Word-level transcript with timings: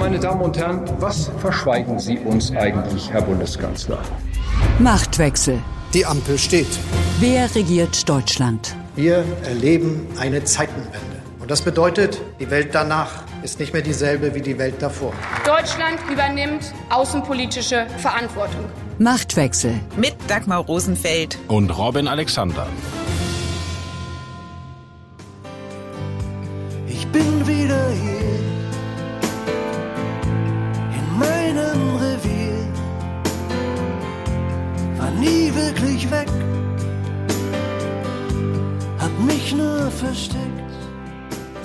Meine 0.00 0.18
Damen 0.18 0.40
und 0.40 0.56
Herren, 0.56 0.80
was 0.98 1.30
verschweigen 1.40 1.98
Sie 1.98 2.18
uns 2.18 2.50
eigentlich, 2.52 3.12
Herr 3.12 3.20
Bundeskanzler? 3.20 3.98
Machtwechsel. 4.78 5.58
Die 5.92 6.06
Ampel 6.06 6.38
steht. 6.38 6.66
Wer 7.18 7.54
regiert 7.54 8.08
Deutschland? 8.08 8.74
Wir 8.96 9.26
erleben 9.44 10.06
eine 10.18 10.42
Zeitenwende. 10.42 11.20
Und 11.38 11.50
das 11.50 11.60
bedeutet, 11.60 12.18
die 12.40 12.50
Welt 12.50 12.70
danach 12.72 13.24
ist 13.42 13.60
nicht 13.60 13.74
mehr 13.74 13.82
dieselbe 13.82 14.34
wie 14.34 14.40
die 14.40 14.56
Welt 14.56 14.76
davor. 14.80 15.12
Deutschland 15.44 15.98
übernimmt 16.10 16.72
außenpolitische 16.88 17.86
Verantwortung. 17.98 18.64
Machtwechsel. 18.98 19.80
Mit 19.98 20.14
Dagmar 20.28 20.60
Rosenfeld 20.64 21.36
und 21.48 21.76
Robin 21.76 22.08
Alexander. 22.08 22.66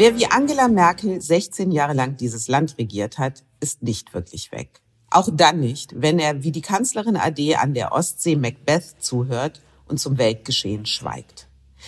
Wer 0.06 0.20
wie 0.20 0.28
Angela 0.28 0.68
Merkel 0.68 1.20
16 1.20 1.72
Jahre 1.72 1.94
lang 1.94 2.16
dieses 2.16 2.48
Land 2.48 2.78
regiert 2.78 3.18
hat, 3.18 3.44
ist 3.60 3.82
nicht 3.82 4.14
wirklich 4.14 4.52
weg. 4.52 4.84
Auch 5.10 5.30
dann 5.34 5.60
nicht, 5.60 6.00
wenn 6.00 6.20
er 6.20 6.44
wie 6.44 6.52
die 6.52 6.62
Kanzlerin 6.62 7.18
AD 7.18 7.56
an 7.56 7.74
der 7.74 7.92
Ostsee 7.92 8.36
Macbeth 8.36 8.98
zuhört 9.00 9.64
und 9.88 10.00
zum 10.00 10.20
Weltgeschehen 10.20 10.86
schweigt. 10.86 11.48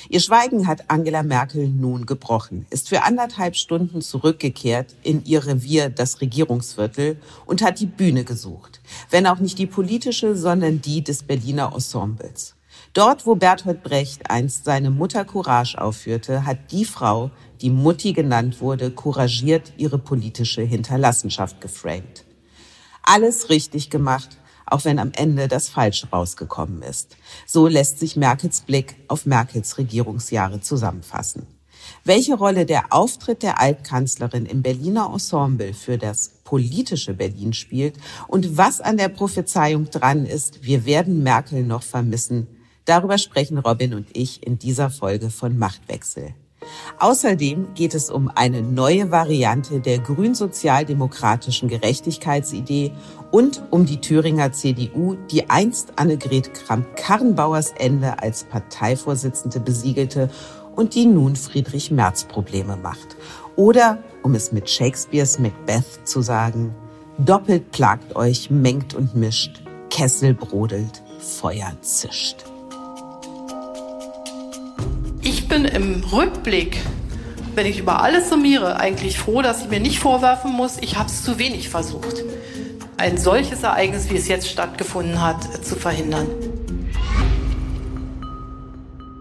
Ihr 0.10 0.20
Schweigen 0.20 0.66
hat 0.66 0.90
Angela 0.90 1.22
Merkel 1.22 1.68
nun 1.68 2.08
gebrochen, 2.08 2.66
ist 2.72 2.90
für 2.90 3.04
anderthalb 3.04 3.56
Stunden 3.56 4.02
zurückgekehrt 4.02 4.96
in 5.04 5.24
ihr 5.24 5.46
Revier, 5.46 5.92
das 5.92 6.20
Regierungsviertel, 6.20 7.22
und 7.46 7.62
hat 7.62 7.80
die 7.80 7.86
Bühne 7.86 8.24
gesucht. 8.24 8.82
Wenn 9.12 9.28
auch 9.28 9.38
nicht 9.38 9.60
die 9.60 9.68
politische, 9.68 10.36
sondern 10.36 10.82
die 10.82 11.04
des 11.04 11.22
Berliner 11.22 11.72
Ensembles. 11.72 12.56
Dort, 12.94 13.28
wo 13.28 13.36
Bertolt 13.36 13.84
Brecht 13.84 14.32
einst 14.32 14.66
seine 14.66 14.90
Mutter 14.90 15.24
Courage 15.24 15.80
aufführte, 15.80 16.48
hat 16.48 16.72
die 16.72 16.84
Frau, 16.84 17.30
die 17.62 17.70
Mutti 17.70 18.14
genannt 18.14 18.62
wurde, 18.62 18.92
couragiert 18.92 19.74
ihre 19.78 19.98
politische 19.98 20.62
Hinterlassenschaft 20.62 21.62
geframed. 21.62 22.26
Alles 23.04 23.50
richtig 23.50 23.90
gemacht, 23.90 24.38
auch 24.66 24.86
wenn 24.86 25.00
am 25.00 25.12
Ende 25.14 25.48
das 25.48 25.70
Falsche 25.70 26.10
rausgekommen 26.10 26.82
ist. 26.82 27.16
So 27.46 27.68
lässt 27.68 28.00
sich 28.00 28.16
Merkels 28.16 28.62
Blick 28.62 28.96
auf 29.08 29.26
Merkels 29.26 29.78
Regierungsjahre 29.78 30.62
zusammenfassen. 30.62 31.48
Welche 32.04 32.36
Rolle 32.36 32.66
der 32.66 32.92
Auftritt 32.92 33.44
der 33.44 33.60
Altkanzlerin 33.60 34.46
im 34.46 34.62
Berliner 34.62 35.10
Ensemble 35.12 35.74
für 35.74 35.98
das 35.98 36.30
politische 36.44 37.14
Berlin 37.14 37.54
spielt 37.54 37.96
und 38.28 38.58
was 38.58 38.82
an 38.82 38.98
der 38.98 39.10
Prophezeiung 39.10 39.90
dran 39.90 40.26
ist, 40.26 40.64
wir 40.64 40.86
werden 40.86 41.24
Merkel 41.24 41.64
noch 41.64 41.84
vermissen, 41.84 42.48
darüber 42.86 43.18
sprechen 43.18 43.58
Robin 43.58 43.94
und 43.94 44.08
ich 44.14 44.46
in 44.46 44.58
dieser 44.58 44.90
Folge 44.90 45.30
von 45.30 45.58
Machtwechsel. 45.58 46.34
Außerdem 47.00 47.74
geht 47.74 47.94
es 47.94 48.10
um 48.10 48.30
eine 48.34 48.62
neue 48.62 49.12
Variante 49.12 49.80
der 49.80 50.00
grünsozialdemokratischen 50.00 51.70
Gerechtigkeitsidee 51.70 52.94
und 53.32 53.64
um 53.72 53.86
die 53.86 54.02
Thüringer 54.02 54.52
CDU, 54.52 55.16
die 55.32 55.50
einst 55.50 55.94
Annegret 55.98 56.54
Kramp-Karrenbauers 56.54 57.72
Ende 57.78 58.22
als 58.22 58.44
Parteivorsitzende 58.46 59.60
besiegelte 59.60 60.30
und 60.76 60.96
die 60.96 61.06
nun 61.06 61.36
Friedrich 61.36 61.92
Merz 61.92 62.24
Probleme 62.24 62.78
macht. 62.78 63.18
Oder, 63.56 63.98
um 64.24 64.36
es 64.36 64.52
mit 64.52 64.70
Shakespeares 64.70 65.40
Macbeth 65.40 66.08
zu 66.08 66.22
sagen, 66.22 66.76
doppelt 67.18 67.72
plagt 67.72 68.16
euch, 68.16 68.50
mengt 68.50 68.94
und 68.94 69.16
mischt, 69.16 69.64
Kessel 69.90 70.34
brodelt, 70.34 71.02
Feuer 71.20 71.72
zischt. 71.82 72.46
Bin 75.58 75.66
im 75.66 76.04
Rückblick, 76.04 76.78
wenn 77.56 77.66
ich 77.66 77.80
über 77.80 78.04
alles 78.04 78.30
summiere, 78.30 78.80
eigentlich 78.80 79.18
froh, 79.18 79.42
dass 79.42 79.64
ich 79.64 79.70
mir 79.70 79.80
nicht 79.80 79.98
vorwerfen 79.98 80.52
muss, 80.52 80.78
ich 80.78 80.98
habe 80.98 81.10
es 81.10 81.24
zu 81.24 81.40
wenig 81.40 81.70
versucht, 81.70 82.24
ein 82.98 83.18
solches 83.18 83.64
Ereignis, 83.64 84.12
wie 84.12 84.18
es 84.18 84.28
jetzt 84.28 84.48
stattgefunden 84.48 85.20
hat, 85.20 85.66
zu 85.66 85.76
verhindern. 85.76 86.28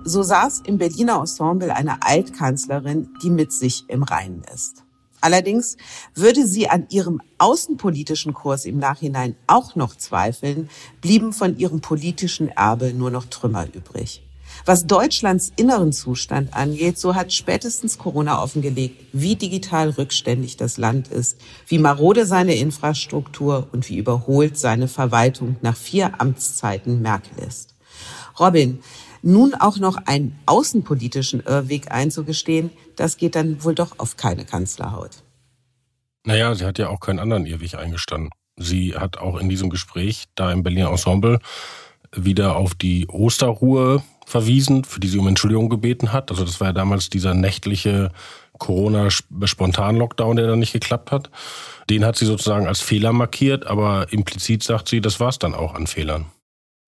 So 0.05 0.23
saß 0.23 0.61
im 0.67 0.77
Berliner 0.77 1.21
Ensemble 1.21 1.75
eine 1.75 2.03
Altkanzlerin, 2.03 3.09
die 3.23 3.31
mit 3.31 3.51
sich 3.53 3.85
im 3.89 4.03
Reinen 4.03 4.43
ist. 4.55 4.85
Allerdings 5.23 5.79
würde 6.15 6.47
sie 6.47 6.69
an 6.69 6.87
ihrem 6.91 7.23
außenpolitischen 7.39 8.35
Kurs 8.35 8.67
im 8.67 8.79
Nachhinein 8.79 9.37
auch 9.47 9.75
noch 9.75 9.97
zweifeln, 9.97 10.69
blieben 11.01 11.33
von 11.33 11.57
ihrem 11.57 11.81
politischen 11.81 12.51
Erbe 12.51 12.93
nur 12.93 13.11
noch 13.11 13.25
Trümmer 13.25 13.67
übrig. 13.73 14.26
Was 14.69 14.85
Deutschlands 14.85 15.53
inneren 15.55 15.93
Zustand 15.93 16.53
angeht, 16.53 16.99
so 16.99 17.15
hat 17.15 17.33
spätestens 17.33 17.99
Corona 17.99 18.43
offengelegt, 18.43 19.01
wie 19.13 19.37
digital 19.37 19.91
rückständig 19.91 20.57
das 20.57 20.77
Land 20.77 21.07
ist, 21.07 21.41
wie 21.69 21.79
marode 21.79 22.27
seine 22.27 22.57
Infrastruktur 22.57 23.69
und 23.71 23.89
wie 23.89 23.97
überholt 23.97 24.59
seine 24.59 24.89
Verwaltung 24.89 25.55
nach 25.63 25.77
vier 25.77 26.21
Amtszeiten 26.21 27.01
Merkel 27.01 27.45
ist. 27.47 27.77
Robin, 28.41 28.81
nun 29.23 29.55
auch 29.55 29.77
noch 29.77 29.99
einen 30.05 30.37
außenpolitischen 30.47 31.45
Irrweg 31.47 31.93
einzugestehen, 31.93 32.71
das 32.97 33.19
geht 33.19 33.37
dann 33.37 33.63
wohl 33.63 33.77
doch 33.77 34.01
auf 34.01 34.17
keine 34.17 34.45
Kanzlerhaut. 34.45 35.23
Naja, 36.25 36.57
sie 36.57 36.65
hat 36.65 36.81
ja 36.81 36.89
auch 36.89 36.99
keinen 36.99 37.21
anderen 37.21 37.47
Irrweg 37.47 37.77
eingestanden. 37.77 38.31
Sie 38.57 38.97
hat 38.97 39.17
auch 39.17 39.39
in 39.39 39.49
diesem 39.49 39.71
Gespräch 39.71 40.25
da 40.35 40.51
im 40.51 40.65
Berliner 40.65 40.91
Ensemble 40.91 41.39
wieder 42.13 42.57
auf 42.57 42.75
die 42.75 43.07
Osterruhe 43.07 44.03
verwiesen, 44.27 44.85
für 44.85 45.01
die 45.01 45.09
sie 45.09 45.19
um 45.19 45.29
Entschuldigung 45.29 45.71
gebeten 45.71 46.13
hat. 46.13 46.31
Also 46.31 46.45
das 46.45 46.61
war 46.61 46.69
ja 46.69 46.73
damals 46.73 47.09
dieser 47.09 47.33
nächtliche 47.33 48.11
Corona-Spontan-Lockdown, 48.59 50.37
der 50.37 50.49
dann 50.49 50.59
nicht 50.59 50.73
geklappt 50.73 51.13
hat. 51.13 51.31
Den 51.89 52.05
hat 52.05 52.17
sie 52.17 52.27
sozusagen 52.27 52.67
als 52.67 52.81
Fehler 52.81 53.13
markiert, 53.13 53.67
aber 53.67 54.13
implizit 54.13 54.63
sagt 54.63 54.89
sie, 54.89 55.01
das 55.01 55.21
war 55.21 55.29
es 55.29 55.39
dann 55.39 55.55
auch 55.55 55.75
an 55.75 55.87
Fehlern. 55.87 56.27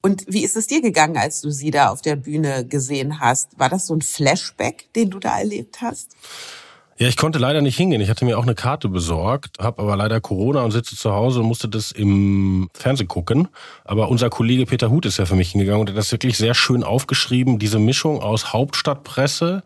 Und 0.02 0.24
wie 0.28 0.44
ist 0.44 0.56
es 0.56 0.66
dir 0.66 0.80
gegangen, 0.80 1.16
als 1.16 1.40
du 1.40 1.50
sie 1.50 1.70
da 1.70 1.88
auf 1.88 2.02
der 2.02 2.16
Bühne 2.16 2.66
gesehen 2.66 3.20
hast? 3.20 3.58
War 3.58 3.68
das 3.68 3.86
so 3.86 3.94
ein 3.94 4.02
Flashback, 4.02 4.92
den 4.94 5.10
du 5.10 5.18
da 5.18 5.38
erlebt 5.38 5.80
hast? 5.80 6.16
Ja, 7.00 7.06
ich 7.06 7.16
konnte 7.16 7.38
leider 7.38 7.60
nicht 7.60 7.76
hingehen. 7.76 8.00
Ich 8.00 8.10
hatte 8.10 8.24
mir 8.24 8.36
auch 8.36 8.42
eine 8.42 8.56
Karte 8.56 8.88
besorgt, 8.88 9.60
habe 9.60 9.80
aber 9.82 9.96
leider 9.96 10.20
Corona 10.20 10.62
und 10.62 10.72
sitze 10.72 10.96
zu 10.96 11.12
Hause 11.12 11.40
und 11.40 11.46
musste 11.46 11.68
das 11.68 11.92
im 11.92 12.68
Fernsehen 12.74 13.06
gucken. 13.06 13.46
Aber 13.84 14.08
unser 14.08 14.30
Kollege 14.30 14.66
Peter 14.66 14.90
Huth 14.90 15.06
ist 15.06 15.18
ja 15.18 15.24
für 15.24 15.36
mich 15.36 15.52
hingegangen 15.52 15.82
und 15.82 15.90
hat 15.90 15.96
das 15.96 16.10
wirklich 16.10 16.36
sehr 16.36 16.54
schön 16.54 16.82
aufgeschrieben, 16.82 17.60
diese 17.60 17.78
Mischung 17.78 18.20
aus 18.20 18.52
Hauptstadtpresse 18.52 19.62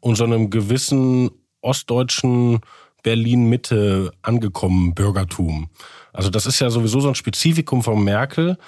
und 0.00 0.16
so 0.16 0.24
einem 0.24 0.50
gewissen 0.50 1.30
ostdeutschen 1.60 2.58
Berlin-Mitte 3.04 4.10
angekommen 4.22 4.92
Bürgertum. 4.94 5.68
Also 6.12 6.30
das 6.30 6.46
ist 6.46 6.58
ja 6.58 6.68
sowieso 6.70 6.98
so 6.98 7.08
ein 7.08 7.14
Spezifikum 7.14 7.84
von 7.84 8.02
Merkel, 8.02 8.58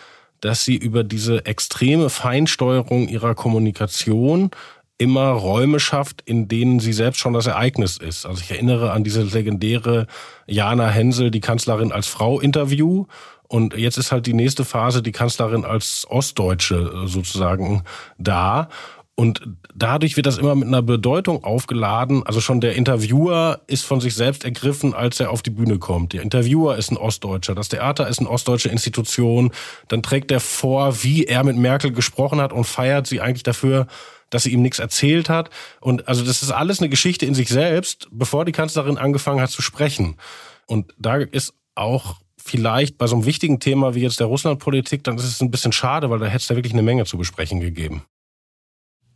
dass 0.41 0.65
sie 0.65 0.77
über 0.77 1.03
diese 1.03 1.47
extreme 1.47 2.11
Feinsteuerung 2.11 3.09
ihrer 3.09 3.35
Kommunikation 3.35 4.51
immer 4.99 5.31
Räume 5.31 5.81
schafft, 5.81 6.23
in 6.25 6.49
denen 6.49 6.79
sie 6.79 6.93
selbst 6.93 7.19
schon 7.19 7.33
das 7.33 7.47
Ereignis 7.47 7.97
ist. 7.97 8.27
Also 8.27 8.41
ich 8.43 8.51
erinnere 8.51 8.93
an 8.93 9.05
diese 9.05 9.23
legendäre 9.23 10.07
Jana 10.47 10.89
Hensel, 10.89 11.31
die 11.31 11.41
Kanzlerin 11.41 11.93
als 11.93 12.07
Frau 12.07 12.41
Interview. 12.41 13.07
Und 13.49 13.77
jetzt 13.77 13.99
ist 13.99 14.13
halt 14.13 14.27
die 14.27 14.35
nächste 14.35 14.65
Phase, 14.65 15.03
die 15.03 15.13
Kanzlerin 15.13 15.65
als 15.65 16.07
Ostdeutsche 16.09 17.07
sozusagen 17.07 17.83
da. 18.19 18.69
Und 19.17 19.43
dadurch 19.75 20.17
wird 20.17 20.27
das 20.27 20.39
immer 20.39 20.57
mit 20.57 20.67
einer 20.67 20.83
Bedeutung 20.83 21.45
aufgeladen. 21.45 22.25
Also 22.27 22.41
schon 22.41 22.61
der 22.61 22.75
Interviewer 22.75 23.61
ist 23.69 23.85
von 23.85 24.01
sich 24.01 24.15
selbst 24.15 24.45
ergriffen, 24.45 24.93
als 24.93 25.21
er 25.21 25.31
auf 25.31 25.43
die 25.43 25.51
Bühne 25.51 25.79
kommt. 25.79 26.15
Der 26.15 26.23
Interviewer 26.23 26.77
ist 26.77 26.91
ein 26.91 26.97
Ostdeutscher. 26.97 27.55
Das 27.55 27.69
Theater 27.69 28.09
ist 28.09 28.19
eine 28.19 28.29
ostdeutsche 28.29 28.71
Institution. 28.71 29.53
Dann 29.87 30.03
trägt 30.03 30.33
er 30.33 30.41
vor, 30.41 31.05
wie 31.05 31.25
er 31.25 31.45
mit 31.45 31.57
Merkel 31.57 31.93
gesprochen 31.93 32.41
hat 32.41 32.53
und 32.53 32.65
feiert 32.65 33.07
sie 33.07 33.21
eigentlich 33.21 33.45
dafür, 33.45 33.87
dass 34.31 34.45
sie 34.45 34.53
ihm 34.53 34.63
nichts 34.63 34.79
erzählt 34.79 35.29
hat. 35.29 35.51
Und 35.81 36.09
also 36.09 36.25
das 36.25 36.43
ist 36.43 36.51
alles 36.51 36.81
eine 36.81 36.89
Geschichte 36.89 37.27
in 37.27 37.35
sich 37.35 37.49
selbst, 37.49 38.09
bevor 38.11 38.45
die 38.45 38.53
Kanzlerin 38.53 38.99
angefangen 38.99 39.41
hat 39.41 39.51
zu 39.51 39.63
sprechen. 39.63 40.17
Und 40.67 40.95
da 40.99 41.17
ist 41.17 41.55
auch 41.75 42.17
vielleicht 42.45 42.99
bei 42.99 43.07
so 43.07 43.17
einem 43.17 43.25
wichtigen 43.25 43.59
Thema 43.59 43.95
wie 43.95 44.01
jetzt 44.01 44.21
der 44.21 44.27
Russlandpolitik, 44.27 45.03
dann 45.05 45.17
ist 45.17 45.25
es 45.25 45.41
ein 45.41 45.51
bisschen 45.51 45.73
schade, 45.73 46.11
weil 46.11 46.19
da 46.19 46.27
hätte 46.27 46.43
es 46.43 46.47
da 46.47 46.57
wirklich 46.57 46.75
eine 46.75 46.83
Menge 46.83 47.05
zu 47.07 47.17
besprechen 47.17 47.61
gegeben. 47.61 48.05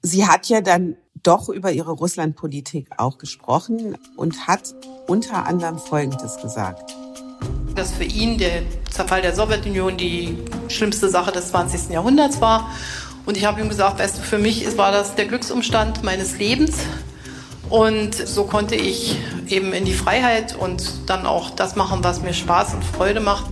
Sie 0.01 0.27
hat 0.27 0.49
ja 0.49 0.61
dann 0.61 0.97
doch 1.23 1.49
über 1.49 1.73
ihre 1.73 1.91
Russlandpolitik 1.91 2.89
auch 2.97 3.19
gesprochen 3.19 3.97
und 4.17 4.47
hat 4.47 4.75
unter 5.09 5.47
anderem 5.47 5.79
Folgendes 5.79 6.41
gesagt. 6.41 6.95
Dass 7.75 7.93
für 7.93 8.05
ihn 8.05 8.39
der 8.39 8.63
Zerfall 8.91 9.23
der 9.23 9.35
Sowjetunion 9.35 9.97
die 9.97 10.39
schlimmste 10.69 11.09
Sache 11.09 11.33
des 11.33 11.49
20. 11.51 11.91
Jahrhunderts 11.91 12.41
war 12.41 12.71
und 13.29 13.37
ich 13.37 13.45
habe 13.45 13.61
ihm 13.61 13.69
gesagt, 13.69 13.99
weißt 13.99 14.17
du, 14.17 14.23
für 14.23 14.39
mich 14.39 14.79
war 14.79 14.91
das 14.91 15.15
der 15.15 15.27
Glücksumstand 15.27 16.03
meines 16.03 16.39
Lebens. 16.39 16.79
Und 17.69 18.15
so 18.15 18.45
konnte 18.45 18.75
ich 18.75 19.19
eben 19.49 19.75
in 19.75 19.85
die 19.85 19.93
Freiheit 19.93 20.57
und 20.57 21.11
dann 21.11 21.27
auch 21.27 21.51
das 21.51 21.77
machen, 21.77 22.03
was 22.03 22.23
mir 22.23 22.33
Spaß 22.33 22.73
und 22.73 22.83
Freude 22.83 23.21
macht. 23.21 23.51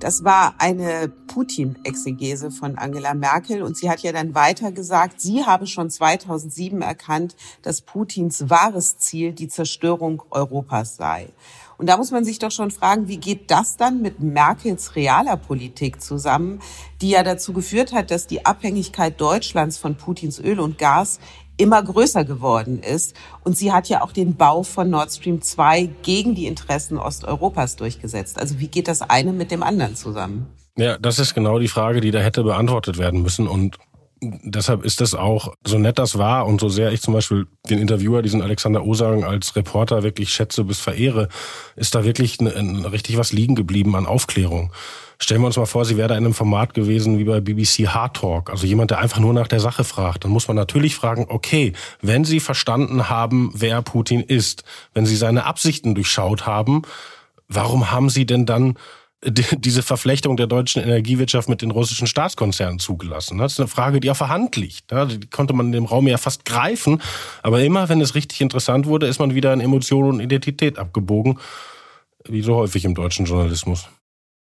Das 0.00 0.22
war 0.22 0.56
eine 0.58 1.10
Putin-Exegese 1.28 2.50
von 2.50 2.76
Angela 2.76 3.14
Merkel 3.14 3.62
und 3.62 3.78
sie 3.78 3.88
hat 3.88 4.00
ja 4.00 4.12
dann 4.12 4.34
weiter 4.34 4.70
gesagt, 4.70 5.22
sie 5.22 5.46
habe 5.46 5.66
schon 5.66 5.88
2007 5.88 6.82
erkannt, 6.82 7.36
dass 7.62 7.80
Putins 7.80 8.50
wahres 8.50 8.98
Ziel 8.98 9.32
die 9.32 9.48
Zerstörung 9.48 10.22
Europas 10.30 10.96
sei. 10.96 11.30
Und 11.78 11.88
da 11.88 11.96
muss 11.96 12.10
man 12.10 12.24
sich 12.24 12.40
doch 12.40 12.50
schon 12.50 12.72
fragen, 12.72 13.06
wie 13.08 13.18
geht 13.18 13.50
das 13.50 13.76
dann 13.76 14.02
mit 14.02 14.20
Merkels 14.20 14.96
realer 14.96 15.36
Politik 15.36 16.02
zusammen, 16.02 16.60
die 17.00 17.10
ja 17.10 17.22
dazu 17.22 17.52
geführt 17.52 17.92
hat, 17.92 18.10
dass 18.10 18.26
die 18.26 18.44
Abhängigkeit 18.44 19.20
Deutschlands 19.20 19.78
von 19.78 19.94
Putins 19.94 20.40
Öl 20.40 20.58
und 20.58 20.76
Gas 20.76 21.20
immer 21.56 21.82
größer 21.82 22.24
geworden 22.24 22.80
ist. 22.82 23.14
Und 23.44 23.56
sie 23.56 23.72
hat 23.72 23.88
ja 23.88 24.02
auch 24.02 24.12
den 24.12 24.36
Bau 24.36 24.64
von 24.64 24.90
Nord 24.90 25.12
Stream 25.12 25.40
2 25.40 25.88
gegen 26.02 26.34
die 26.34 26.46
Interessen 26.46 26.98
Osteuropas 26.98 27.76
durchgesetzt. 27.76 28.38
Also 28.40 28.58
wie 28.58 28.68
geht 28.68 28.88
das 28.88 29.02
eine 29.02 29.32
mit 29.32 29.50
dem 29.52 29.62
anderen 29.62 29.94
zusammen? 29.94 30.46
Ja, 30.76 30.96
das 30.98 31.18
ist 31.18 31.34
genau 31.34 31.58
die 31.58 31.68
Frage, 31.68 32.00
die 32.00 32.12
da 32.12 32.20
hätte 32.20 32.44
beantwortet 32.44 32.98
werden 32.98 33.22
müssen. 33.22 33.48
Und 33.48 33.78
deshalb 34.20 34.84
ist 34.84 35.00
das 35.00 35.14
auch, 35.14 35.54
so 35.64 35.78
nett 35.78 35.98
das 35.98 36.18
war 36.18 36.46
und 36.46 36.60
so 36.60 36.68
sehr 36.68 36.92
ich 36.92 37.00
zum 37.00 37.14
Beispiel 37.14 37.46
den 37.68 37.78
Interviewer, 37.78 38.22
diesen 38.22 38.42
Alexander 38.42 38.84
Osang 38.84 39.24
als 39.24 39.56
Reporter 39.56 40.02
wirklich 40.02 40.30
schätze 40.30 40.64
bis 40.64 40.78
verehre, 40.78 41.28
ist 41.76 41.94
da 41.94 42.04
wirklich 42.04 42.40
ne, 42.40 42.62
ne, 42.62 42.92
richtig 42.92 43.16
was 43.18 43.32
liegen 43.32 43.54
geblieben 43.54 43.94
an 43.96 44.06
Aufklärung. 44.06 44.72
Stellen 45.20 45.40
wir 45.40 45.46
uns 45.46 45.56
mal 45.56 45.66
vor, 45.66 45.84
sie 45.84 45.96
wäre 45.96 46.08
da 46.08 46.16
in 46.16 46.24
einem 46.24 46.34
Format 46.34 46.74
gewesen 46.74 47.18
wie 47.18 47.24
bei 47.24 47.40
BBC 47.40 47.88
Hard 47.88 48.16
Talk, 48.16 48.50
also 48.50 48.66
jemand, 48.66 48.92
der 48.92 49.00
einfach 49.00 49.18
nur 49.18 49.34
nach 49.34 49.48
der 49.48 49.58
Sache 49.58 49.82
fragt. 49.82 50.24
Dann 50.24 50.30
muss 50.30 50.46
man 50.46 50.56
natürlich 50.56 50.94
fragen, 50.94 51.26
okay, 51.28 51.72
wenn 52.00 52.24
Sie 52.24 52.38
verstanden 52.38 53.08
haben, 53.08 53.50
wer 53.54 53.82
Putin 53.82 54.20
ist, 54.20 54.62
wenn 54.94 55.06
Sie 55.06 55.16
seine 55.16 55.44
Absichten 55.44 55.96
durchschaut 55.96 56.46
haben, 56.46 56.82
warum 57.48 57.90
haben 57.90 58.10
Sie 58.10 58.26
denn 58.26 58.46
dann 58.46 58.76
diese 59.24 59.82
Verflechtung 59.82 60.36
der 60.36 60.46
deutschen 60.46 60.82
Energiewirtschaft 60.82 61.48
mit 61.48 61.60
den 61.60 61.72
russischen 61.72 62.06
Staatskonzernen 62.06 62.78
zugelassen? 62.78 63.38
Das 63.38 63.52
ist 63.52 63.60
eine 63.60 63.68
Frage, 63.68 64.00
die 64.00 64.10
auf 64.10 64.18
der 64.18 64.28
Hand 64.28 64.54
liegt. 64.56 64.92
Die 64.92 65.28
konnte 65.28 65.54
man 65.54 65.66
in 65.66 65.72
dem 65.72 65.84
Raum 65.86 66.06
ja 66.06 66.18
fast 66.18 66.44
greifen. 66.44 67.02
Aber 67.42 67.60
immer, 67.62 67.88
wenn 67.88 68.00
es 68.00 68.14
richtig 68.14 68.40
interessant 68.40 68.86
wurde, 68.86 69.06
ist 69.06 69.18
man 69.18 69.34
wieder 69.34 69.52
in 69.52 69.60
Emotion 69.60 70.04
und 70.04 70.20
Identität 70.20 70.78
abgebogen. 70.78 71.38
Wie 72.24 72.42
so 72.42 72.54
häufig 72.54 72.84
im 72.84 72.94
deutschen 72.94 73.26
Journalismus. 73.26 73.88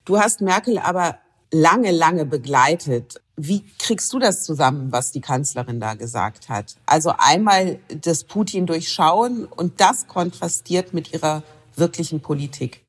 Du 0.05 0.19
hast 0.19 0.41
Merkel 0.41 0.79
aber 0.79 1.19
lange, 1.51 1.91
lange 1.91 2.25
begleitet. 2.25 3.21
Wie 3.37 3.65
kriegst 3.79 4.13
du 4.13 4.19
das 4.19 4.45
zusammen, 4.45 4.93
was 4.93 5.11
die 5.11 5.21
Kanzlerin 5.21 5.81
da 5.81 5.95
gesagt 5.95 6.49
hat? 6.49 6.77
Also 6.87 7.15
einmal 7.19 7.79
das 7.89 8.25
Putin 8.25 8.67
durchschauen 8.67 9.47
und 9.47 9.81
das 9.81 10.07
kontrastiert 10.07 10.95
mit 10.95 11.13
ihrer 11.13 11.43
wirklichen 11.77 12.21
Politik. 12.21 12.85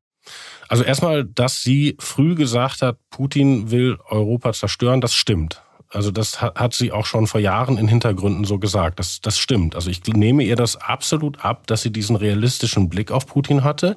Also 0.73 0.85
erstmal, 0.85 1.23
dass 1.23 1.61
sie 1.61 1.95
früh 1.99 2.33
gesagt 2.33 2.81
hat, 2.81 2.97
Putin 3.11 3.69
will 3.69 3.99
Europa 4.09 4.53
zerstören, 4.53 5.01
das 5.01 5.13
stimmt. 5.13 5.61
Also 5.89 6.09
das 6.09 6.41
hat 6.41 6.73
sie 6.73 6.91
auch 6.91 7.05
schon 7.05 7.27
vor 7.27 7.39
Jahren 7.39 7.77
in 7.77 7.87
Hintergründen 7.87 8.43
so 8.43 8.57
gesagt. 8.57 8.97
Das, 8.97 9.21
das 9.21 9.37
stimmt. 9.37 9.75
Also 9.75 9.91
ich 9.91 10.03
nehme 10.07 10.41
ihr 10.41 10.55
das 10.55 10.75
absolut 10.77 11.45
ab, 11.45 11.67
dass 11.67 11.83
sie 11.83 11.91
diesen 11.91 12.15
realistischen 12.15 12.89
Blick 12.89 13.11
auf 13.11 13.27
Putin 13.27 13.63
hatte. 13.63 13.95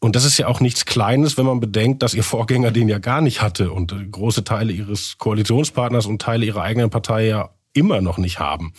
Und 0.00 0.16
das 0.16 0.24
ist 0.24 0.38
ja 0.38 0.48
auch 0.48 0.58
nichts 0.58 0.86
Kleines, 0.86 1.38
wenn 1.38 1.46
man 1.46 1.60
bedenkt, 1.60 2.02
dass 2.02 2.14
ihr 2.14 2.24
Vorgänger 2.24 2.72
den 2.72 2.88
ja 2.88 2.98
gar 2.98 3.20
nicht 3.20 3.40
hatte 3.40 3.70
und 3.70 3.94
große 4.10 4.42
Teile 4.42 4.72
ihres 4.72 5.18
Koalitionspartners 5.18 6.06
und 6.06 6.20
Teile 6.20 6.46
ihrer 6.46 6.62
eigenen 6.62 6.90
Partei 6.90 7.26
ja 7.26 7.50
immer 7.74 8.00
noch 8.00 8.18
nicht 8.18 8.40
haben. 8.40 8.72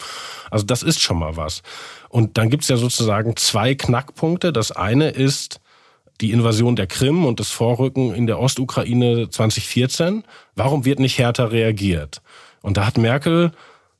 Also 0.51 0.65
das 0.65 0.83
ist 0.83 0.99
schon 0.99 1.19
mal 1.19 1.37
was. 1.37 1.61
Und 2.09 2.37
dann 2.37 2.49
gibt's 2.49 2.67
ja 2.67 2.75
sozusagen 2.75 3.37
zwei 3.37 3.75
Knackpunkte. 3.75 4.51
Das 4.51 4.73
eine 4.73 5.11
ist, 5.11 5.61
die 6.21 6.31
Invasion 6.31 6.75
der 6.75 6.87
Krim 6.87 7.25
und 7.25 7.39
das 7.39 7.49
Vorrücken 7.49 8.13
in 8.13 8.27
der 8.27 8.39
Ostukraine 8.39 9.29
2014. 9.29 10.23
Warum 10.55 10.85
wird 10.85 10.99
nicht 10.99 11.17
härter 11.17 11.51
reagiert? 11.51 12.21
Und 12.61 12.77
da 12.77 12.85
hat 12.85 12.97
Merkel 12.97 13.51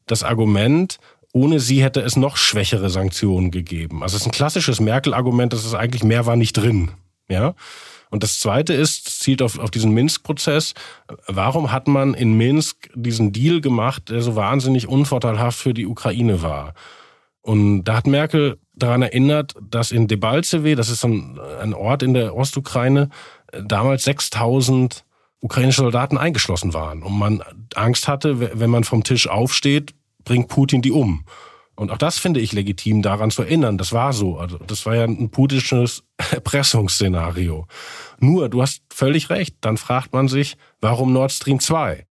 das 0.08 0.24
Argument, 0.24 1.00
ohne 1.34 1.60
sie 1.60 1.84
hätte 1.84 2.02
es 2.02 2.16
noch 2.16 2.38
schwächere 2.38 2.90
Sanktionen 2.90 3.52
gegeben. 3.52 4.02
Also 4.02 4.16
es 4.16 4.22
ist 4.22 4.28
ein 4.28 4.32
klassisches 4.32 4.80
Merkel-Argument, 4.80 5.54
das 5.54 5.66
ist 5.66 5.76
eigentlich 5.76 6.04
mehr 6.04 6.26
war 6.26 6.36
nicht 6.36 6.54
drin. 6.54 6.92
Ja. 7.30 7.54
Und 8.10 8.24
das 8.24 8.40
zweite 8.40 8.74
ist, 8.74 9.22
zielt 9.22 9.42
auf, 9.42 9.60
auf 9.60 9.70
diesen 9.70 9.92
Minsk-Prozess. 9.92 10.74
Warum 11.28 11.72
hat 11.72 11.88
man 11.88 12.14
in 12.14 12.38
Minsk 12.38 12.90
diesen 12.96 13.34
Deal 13.34 13.60
gemacht, 13.60 14.10
der 14.10 14.22
so 14.22 14.36
wahnsinnig 14.36 14.88
unvorteilhaft 14.88 15.60
für 15.60 15.74
die 15.74 15.86
Ukraine 15.86 16.42
war? 16.42 16.74
Und 17.42 17.84
da 17.84 17.98
hat 17.98 18.08
Merkel 18.08 18.58
daran 18.78 19.02
erinnert, 19.02 19.56
dass 19.62 19.92
in 19.92 20.08
Debaltseve, 20.08 20.76
das 20.76 20.90
ist 20.90 21.04
ein, 21.04 21.74
Ort 21.74 22.04
in 22.04 22.14
der 22.14 22.36
Ostukraine, 22.36 23.10
damals 23.52 24.04
6000 24.04 25.04
ukrainische 25.40 25.82
Soldaten 25.82 26.18
eingeschlossen 26.18 26.74
waren 26.74 27.04
und 27.04 27.18
man 27.18 27.44
Angst 27.76 28.08
hatte, 28.08 28.60
wenn 28.60 28.70
man 28.70 28.84
vom 28.84 29.04
Tisch 29.04 29.28
aufsteht, 29.28 29.94
bringt 30.24 30.48
Putin 30.48 30.82
die 30.82 30.92
um. 30.92 31.26
Und 31.76 31.92
auch 31.92 31.98
das 31.98 32.18
finde 32.18 32.40
ich 32.40 32.54
legitim, 32.54 33.04
daran 33.04 33.30
zu 33.30 33.44
erinnern. 33.44 33.78
Das 33.78 33.94
war 33.94 34.12
so. 34.12 34.40
Also 34.40 34.58
das 34.58 34.88
war 34.88 34.96
ja 34.96 35.04
ein 35.04 35.30
putinsches 35.30 36.04
Erpressungsszenario. 36.32 37.68
Nur, 38.20 38.50
du 38.50 38.64
hast 38.64 38.82
völlig 38.92 39.30
recht. 39.30 39.58
Dann 39.62 39.78
fragt 39.78 40.12
man 40.12 40.28
sich, 40.28 40.58
warum 40.82 41.14
Nord 41.14 41.32
Stream 41.32 41.60
2? 41.60 42.08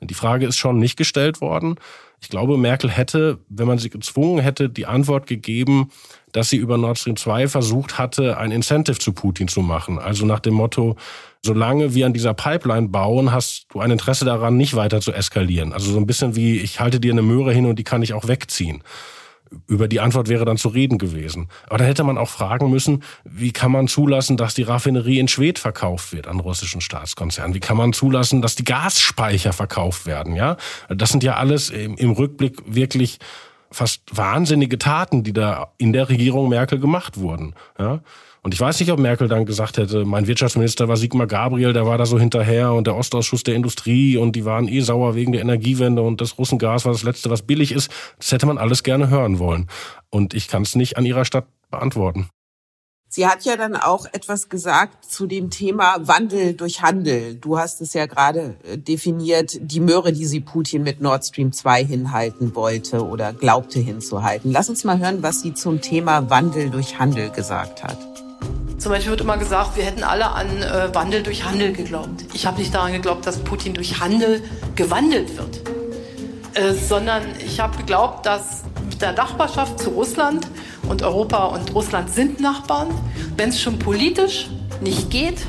Die 0.00 0.14
Frage 0.14 0.46
ist 0.46 0.56
schon 0.56 0.78
nicht 0.78 0.96
gestellt 0.96 1.40
worden. 1.40 1.80
Ich 2.20 2.28
glaube, 2.28 2.58
Merkel 2.58 2.90
hätte, 2.90 3.38
wenn 3.48 3.68
man 3.68 3.78
sie 3.78 3.90
gezwungen 3.90 4.42
hätte, 4.42 4.68
die 4.68 4.86
Antwort 4.86 5.26
gegeben, 5.26 5.90
dass 6.32 6.50
sie 6.50 6.56
über 6.56 6.76
Nord 6.76 6.98
Stream 6.98 7.16
2 7.16 7.48
versucht 7.48 7.98
hatte, 7.98 8.36
ein 8.38 8.50
Incentive 8.50 8.98
zu 8.98 9.12
Putin 9.12 9.48
zu 9.48 9.60
machen. 9.60 9.98
Also 9.98 10.26
nach 10.26 10.40
dem 10.40 10.54
Motto, 10.54 10.96
solange 11.44 11.94
wir 11.94 12.06
an 12.06 12.12
dieser 12.12 12.34
Pipeline 12.34 12.88
bauen, 12.88 13.32
hast 13.32 13.66
du 13.72 13.80
ein 13.80 13.90
Interesse 13.90 14.24
daran, 14.24 14.56
nicht 14.56 14.74
weiter 14.74 15.00
zu 15.00 15.12
eskalieren. 15.12 15.72
Also 15.72 15.92
so 15.92 15.98
ein 15.98 16.06
bisschen 16.06 16.34
wie, 16.34 16.58
ich 16.58 16.80
halte 16.80 17.00
dir 17.00 17.12
eine 17.12 17.22
Möhre 17.22 17.52
hin 17.52 17.66
und 17.66 17.78
die 17.78 17.84
kann 17.84 18.02
ich 18.02 18.12
auch 18.12 18.26
wegziehen 18.26 18.82
über 19.66 19.88
die 19.88 20.00
Antwort 20.00 20.28
wäre 20.28 20.44
dann 20.44 20.56
zu 20.56 20.68
reden 20.68 20.98
gewesen. 20.98 21.48
Aber 21.66 21.78
da 21.78 21.84
hätte 21.84 22.04
man 22.04 22.18
auch 22.18 22.28
fragen 22.28 22.70
müssen, 22.70 23.02
wie 23.24 23.52
kann 23.52 23.72
man 23.72 23.88
zulassen, 23.88 24.36
dass 24.36 24.54
die 24.54 24.62
Raffinerie 24.62 25.18
in 25.18 25.28
Schwedt 25.28 25.58
verkauft 25.58 26.12
wird 26.12 26.26
an 26.26 26.40
russischen 26.40 26.80
Staatskonzernen? 26.80 27.54
Wie 27.54 27.60
kann 27.60 27.76
man 27.76 27.92
zulassen, 27.92 28.42
dass 28.42 28.54
die 28.54 28.64
Gasspeicher 28.64 29.52
verkauft 29.52 30.06
werden? 30.06 30.34
Ja, 30.34 30.56
das 30.88 31.10
sind 31.10 31.22
ja 31.22 31.36
alles 31.36 31.70
im, 31.70 31.96
im 31.96 32.10
Rückblick 32.10 32.62
wirklich 32.66 33.18
fast 33.70 34.02
wahnsinnige 34.10 34.78
Taten, 34.78 35.24
die 35.24 35.32
da 35.32 35.72
in 35.78 35.92
der 35.92 36.08
Regierung 36.08 36.48
Merkel 36.48 36.78
gemacht 36.78 37.18
wurden. 37.18 37.54
Ja. 37.78 38.00
Und 38.42 38.54
ich 38.54 38.60
weiß 38.60 38.80
nicht, 38.80 38.90
ob 38.92 38.98
Merkel 38.98 39.28
dann 39.28 39.46
gesagt 39.46 39.78
hätte, 39.78 40.04
mein 40.04 40.26
Wirtschaftsminister 40.26 40.88
war 40.88 40.96
Sigmar 40.96 41.26
Gabriel, 41.26 41.72
der 41.72 41.86
war 41.86 41.98
da 41.98 42.06
so 42.06 42.18
hinterher 42.18 42.72
und 42.72 42.86
der 42.86 42.96
Ostausschuss 42.96 43.42
der 43.42 43.54
Industrie 43.54 44.16
und 44.16 44.36
die 44.36 44.44
waren 44.44 44.68
eh 44.68 44.80
sauer 44.80 45.14
wegen 45.14 45.32
der 45.32 45.42
Energiewende 45.42 46.02
und 46.02 46.20
das 46.20 46.38
Russengas 46.38 46.84
war 46.84 46.92
das 46.92 47.02
Letzte, 47.02 47.30
was 47.30 47.42
billig 47.42 47.72
ist. 47.72 47.90
Das 48.18 48.32
hätte 48.32 48.46
man 48.46 48.58
alles 48.58 48.82
gerne 48.82 49.10
hören 49.10 49.38
wollen. 49.38 49.66
Und 50.10 50.34
ich 50.34 50.48
kann 50.48 50.62
es 50.62 50.74
nicht 50.74 50.96
an 50.96 51.04
ihrer 51.04 51.24
Stadt 51.24 51.46
beantworten. 51.70 52.28
Sie 53.10 53.26
hat 53.26 53.44
ja 53.44 53.56
dann 53.56 53.74
auch 53.74 54.04
etwas 54.12 54.50
gesagt 54.50 55.02
zu 55.02 55.26
dem 55.26 55.48
Thema 55.48 55.96
Wandel 56.06 56.52
durch 56.52 56.82
Handel. 56.82 57.36
Du 57.36 57.58
hast 57.58 57.80
es 57.80 57.94
ja 57.94 58.04
gerade 58.04 58.56
äh, 58.64 58.76
definiert, 58.76 59.56
die 59.62 59.80
Möhre, 59.80 60.12
die 60.12 60.26
sie 60.26 60.40
Putin 60.40 60.82
mit 60.82 61.00
Nord 61.00 61.24
Stream 61.24 61.50
2 61.50 61.84
hinhalten 61.84 62.54
wollte 62.54 63.06
oder 63.06 63.32
glaubte 63.32 63.80
hinzuhalten. 63.80 64.52
Lass 64.52 64.68
uns 64.68 64.84
mal 64.84 64.98
hören, 64.98 65.22
was 65.22 65.40
sie 65.40 65.54
zum 65.54 65.80
Thema 65.80 66.28
Wandel 66.28 66.68
durch 66.68 66.98
Handel 66.98 67.30
gesagt 67.30 67.82
hat. 67.82 68.27
Zum 68.78 68.92
Beispiel 68.92 69.10
wird 69.10 69.22
immer 69.22 69.36
gesagt, 69.36 69.76
wir 69.76 69.82
hätten 69.82 70.04
alle 70.04 70.30
an 70.30 70.62
äh, 70.62 70.94
Wandel 70.94 71.24
durch 71.24 71.44
Handel 71.44 71.72
geglaubt. 71.72 72.24
Ich 72.32 72.46
habe 72.46 72.60
nicht 72.60 72.72
daran 72.72 72.92
geglaubt, 72.92 73.26
dass 73.26 73.38
Putin 73.38 73.74
durch 73.74 74.00
Handel 74.00 74.40
gewandelt 74.76 75.36
wird, 75.36 75.60
äh, 76.54 76.74
sondern 76.74 77.22
ich 77.44 77.58
habe 77.58 77.76
geglaubt, 77.76 78.24
dass 78.24 78.62
mit 78.88 79.02
der 79.02 79.14
Nachbarschaft 79.14 79.80
zu 79.80 79.90
Russland 79.90 80.46
und 80.88 81.02
Europa 81.02 81.46
und 81.46 81.74
Russland 81.74 82.08
sind 82.10 82.38
Nachbarn, 82.38 82.88
wenn 83.36 83.48
es 83.48 83.60
schon 83.60 83.80
politisch 83.80 84.48
nicht 84.80 85.10
geht, 85.10 85.40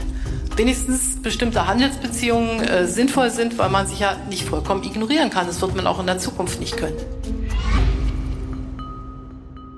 wenigstens 0.55 1.21
bestimmte 1.21 1.67
Handelsbeziehungen 1.67 2.63
äh, 2.63 2.87
sinnvoll 2.87 3.29
sind, 3.29 3.59
weil 3.59 3.69
man 3.69 3.85
sich 3.85 3.99
ja 3.99 4.15
nicht 4.27 4.43
vollkommen 4.43 4.83
ignorieren 4.83 5.29
kann. 5.29 5.45
Das 5.45 5.61
wird 5.61 5.75
man 5.75 5.85
auch 5.85 5.99
in 5.99 6.07
der 6.07 6.17
Zukunft 6.17 6.59
nicht 6.59 6.77
können. 6.77 6.97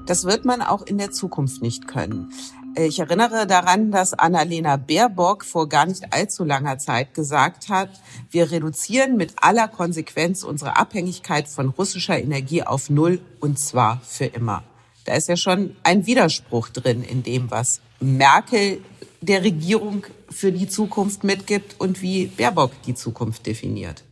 Das 0.06 0.24
wird 0.24 0.46
man 0.46 0.62
auch 0.62 0.84
in 0.84 0.98
der 0.98 1.12
Zukunft 1.12 1.62
nicht 1.62 1.88
können. 1.88 2.32
Ich 2.76 3.00
erinnere 3.00 3.48
daran, 3.48 3.92
dass 3.92 4.14
Annalena 4.14 4.78
Baerbock 4.78 5.44
vor 5.44 5.68
gar 5.68 5.86
nicht 5.86 6.14
allzu 6.14 6.46
langer 6.46 6.78
Zeit 6.78 7.14
gesagt 7.14 7.68
hat, 7.68 7.90
wir 8.30 8.50
reduzieren 8.50 9.18
mit 9.18 9.34
aller 9.42 9.68
Konsequenz 9.68 10.44
unsere 10.44 10.78
Abhängigkeit 10.78 11.50
von 11.50 11.70
russischer 11.70 12.18
Energie 12.18 12.64
auf 12.64 12.90
Null 12.90 13.20
und 13.42 13.60
zwar 13.60 14.00
für 14.06 14.26
immer. 14.26 14.64
Da 15.06 15.16
ist 15.16 15.28
ja 15.28 15.36
schon 15.36 15.76
ein 15.84 16.06
Widerspruch 16.06 16.70
drin 16.70 17.04
in 17.04 17.24
dem, 17.24 17.52
was 17.52 17.82
Merkel 18.00 18.82
der 19.20 19.44
Regierung 19.44 20.06
für 20.30 20.52
die 20.52 20.68
Zukunft 20.68 21.24
mitgibt 21.24 21.76
und 21.80 22.02
wie 22.02 22.28
Baerbock 22.28 22.72
die 22.84 22.96
Zukunft 22.96 23.46
definiert. 23.48 24.04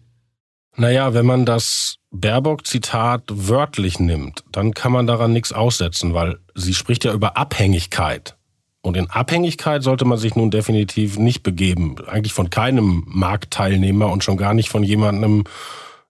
Naja, 0.75 1.13
wenn 1.13 1.25
man 1.25 1.45
das 1.45 1.95
Baerbock-Zitat 2.11 3.23
wörtlich 3.29 3.99
nimmt, 3.99 4.43
dann 4.51 4.73
kann 4.73 4.91
man 4.91 5.07
daran 5.07 5.33
nichts 5.33 5.51
aussetzen, 5.53 6.13
weil 6.13 6.39
sie 6.55 6.73
spricht 6.73 7.05
ja 7.05 7.13
über 7.13 7.37
Abhängigkeit. 7.37 8.35
Und 8.81 8.95
in 8.95 9.09
Abhängigkeit 9.09 9.83
sollte 9.83 10.05
man 10.05 10.17
sich 10.17 10.35
nun 10.35 10.51
definitiv 10.51 11.17
nicht 11.17 11.43
begeben. 11.43 11.95
Eigentlich 12.07 12.33
von 12.33 12.49
keinem 12.49 13.03
Marktteilnehmer 13.07 14.09
und 14.09 14.23
schon 14.23 14.37
gar 14.37 14.53
nicht 14.53 14.69
von 14.69 14.83
jemandem, 14.83 15.43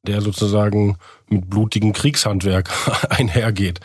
der 0.04 0.22
sozusagen 0.22 0.98
mit 1.28 1.50
blutigem 1.50 1.94
Kriegshandwerk 1.94 2.70
einhergeht. 3.10 3.80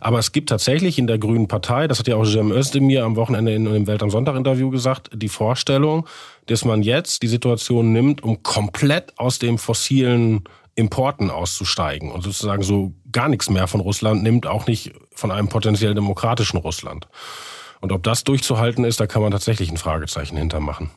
Aber 0.00 0.18
es 0.18 0.32
gibt 0.32 0.50
tatsächlich 0.50 0.98
in 0.98 1.06
der 1.06 1.18
Grünen 1.18 1.48
Partei, 1.48 1.86
das 1.86 1.98
hat 1.98 2.08
ja 2.08 2.16
auch 2.16 2.26
Jem 2.26 2.52
Özdemir 2.52 3.04
am 3.04 3.16
Wochenende 3.16 3.54
in 3.54 3.64
dem 3.64 3.86
Welt 3.86 4.02
am 4.02 4.10
Sonntag 4.10 4.36
Interview 4.36 4.68
gesagt, 4.68 5.08
die 5.14 5.30
Vorstellung, 5.30 6.06
dass 6.46 6.66
man 6.66 6.82
jetzt 6.82 7.22
die 7.22 7.28
Situation 7.28 7.92
nimmt, 7.92 8.22
um 8.22 8.42
komplett 8.42 9.18
aus 9.18 9.38
dem 9.38 9.56
fossilen 9.56 10.44
Importen 10.74 11.30
auszusteigen 11.30 12.10
und 12.10 12.22
sozusagen 12.22 12.62
so 12.62 12.92
gar 13.12 13.28
nichts 13.28 13.48
mehr 13.48 13.66
von 13.66 13.80
Russland 13.80 14.22
nimmt, 14.22 14.46
auch 14.46 14.66
nicht 14.66 14.92
von 15.10 15.30
einem 15.30 15.48
potenziell 15.48 15.94
demokratischen 15.94 16.58
Russland. 16.58 17.08
Und 17.84 17.92
ob 17.92 18.02
das 18.02 18.24
durchzuhalten 18.24 18.82
ist, 18.86 18.98
da 18.98 19.06
kann 19.06 19.20
man 19.20 19.30
tatsächlich 19.30 19.70
ein 19.70 19.76
Fragezeichen 19.76 20.38
hintermachen. 20.38 20.90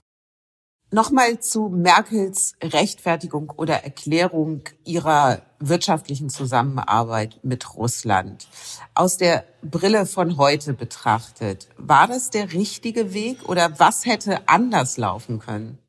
Nochmal 0.90 1.42
zu 1.42 1.68
Merkels 1.68 2.54
Rechtfertigung 2.64 3.50
oder 3.58 3.84
Erklärung 3.84 4.62
ihrer 4.86 5.42
wirtschaftlichen 5.60 6.30
Zusammenarbeit 6.30 7.42
mit 7.44 7.76
Russland. 7.76 8.48
Aus 8.96 9.18
der 9.18 9.44
Brille 9.62 10.06
von 10.06 10.38
heute 10.38 10.74
betrachtet, 10.74 11.68
war 11.76 12.08
das 12.08 12.30
der 12.30 12.54
richtige 12.54 13.14
Weg 13.14 13.50
oder 13.50 13.78
was 13.82 14.06
hätte 14.06 14.48
anders 14.48 14.96
laufen 14.96 15.40
können? 15.40 15.80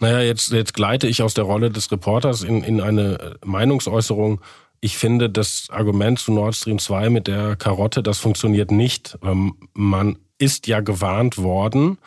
Naja, 0.00 0.20
jetzt, 0.20 0.52
jetzt 0.52 0.72
gleite 0.72 1.06
ich 1.06 1.22
aus 1.22 1.34
der 1.34 1.44
Rolle 1.44 1.70
des 1.70 1.92
Reporters 1.92 2.42
in, 2.44 2.62
in 2.62 2.80
eine 2.80 3.36
Meinungsäußerung. 3.44 4.40
Ich 4.80 4.96
finde, 4.96 5.30
das 5.30 5.68
Argument 5.70 6.18
zu 6.18 6.32
Nord 6.32 6.54
Stream 6.54 6.78
2 6.78 7.10
mit 7.10 7.26
der 7.26 7.56
Karotte, 7.56 8.02
das 8.02 8.18
funktioniert 8.18 8.70
nicht. 8.70 9.18
Ähm, 9.22 9.56
man 9.74 10.18
ist 10.38 10.66
ja 10.66 10.80
gewarnt 10.80 11.38
worden 11.38 11.98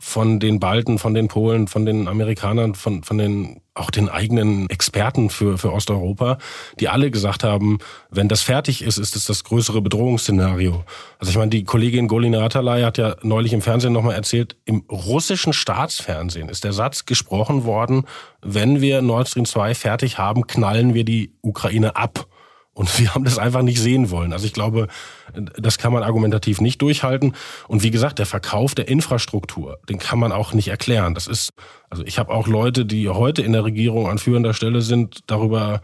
von 0.00 0.40
den 0.40 0.58
Balten, 0.60 0.98
von 0.98 1.12
den 1.12 1.28
Polen, 1.28 1.68
von 1.68 1.84
den 1.84 2.08
Amerikanern, 2.08 2.74
von, 2.74 3.04
von 3.04 3.18
den 3.18 3.60
auch 3.74 3.90
den 3.90 4.08
eigenen 4.08 4.68
Experten 4.68 5.30
für, 5.30 5.56
für 5.56 5.72
Osteuropa, 5.72 6.38
die 6.80 6.88
alle 6.88 7.10
gesagt 7.10 7.44
haben, 7.44 7.78
wenn 8.10 8.28
das 8.28 8.42
fertig 8.42 8.82
ist, 8.82 8.98
ist 8.98 9.14
es 9.14 9.26
das 9.26 9.44
größere 9.44 9.80
Bedrohungsszenario. 9.80 10.84
Also 11.18 11.30
ich 11.30 11.36
meine, 11.36 11.50
die 11.50 11.64
Kollegin 11.64 12.08
Golina 12.08 12.44
Atalay 12.44 12.82
hat 12.82 12.98
ja 12.98 13.16
neulich 13.22 13.52
im 13.52 13.62
Fernsehen 13.62 13.92
nochmal 13.92 14.16
erzählt, 14.16 14.56
im 14.64 14.84
russischen 14.90 15.52
Staatsfernsehen 15.52 16.48
ist 16.48 16.64
der 16.64 16.72
Satz 16.72 17.06
gesprochen 17.06 17.64
worden, 17.64 18.04
wenn 18.42 18.80
wir 18.80 19.02
Nord 19.02 19.28
Stream 19.28 19.44
2 19.44 19.74
fertig 19.74 20.18
haben, 20.18 20.46
knallen 20.46 20.94
wir 20.94 21.04
die 21.04 21.34
Ukraine 21.42 21.96
ab. 21.96 22.26
Und 22.72 22.98
wir 22.98 23.14
haben 23.14 23.24
das 23.24 23.38
einfach 23.38 23.62
nicht 23.62 23.80
sehen 23.80 24.10
wollen. 24.10 24.32
Also 24.32 24.46
ich 24.46 24.52
glaube, 24.52 24.86
das 25.34 25.78
kann 25.78 25.92
man 25.92 26.02
argumentativ 26.02 26.60
nicht 26.60 26.80
durchhalten. 26.80 27.34
Und 27.68 27.82
wie 27.82 27.90
gesagt, 27.90 28.18
der 28.18 28.26
Verkauf 28.26 28.74
der 28.74 28.88
Infrastruktur, 28.88 29.78
den 29.88 29.98
kann 29.98 30.18
man 30.18 30.32
auch 30.32 30.52
nicht 30.52 30.68
erklären. 30.68 31.14
Das 31.14 31.26
ist, 31.26 31.50
also 31.90 32.04
ich 32.04 32.18
habe 32.18 32.32
auch 32.32 32.46
Leute, 32.46 32.86
die 32.86 33.08
heute 33.08 33.42
in 33.42 33.52
der 33.52 33.64
Regierung 33.64 34.08
an 34.08 34.18
führender 34.18 34.54
Stelle 34.54 34.82
sind, 34.82 35.20
darüber 35.26 35.82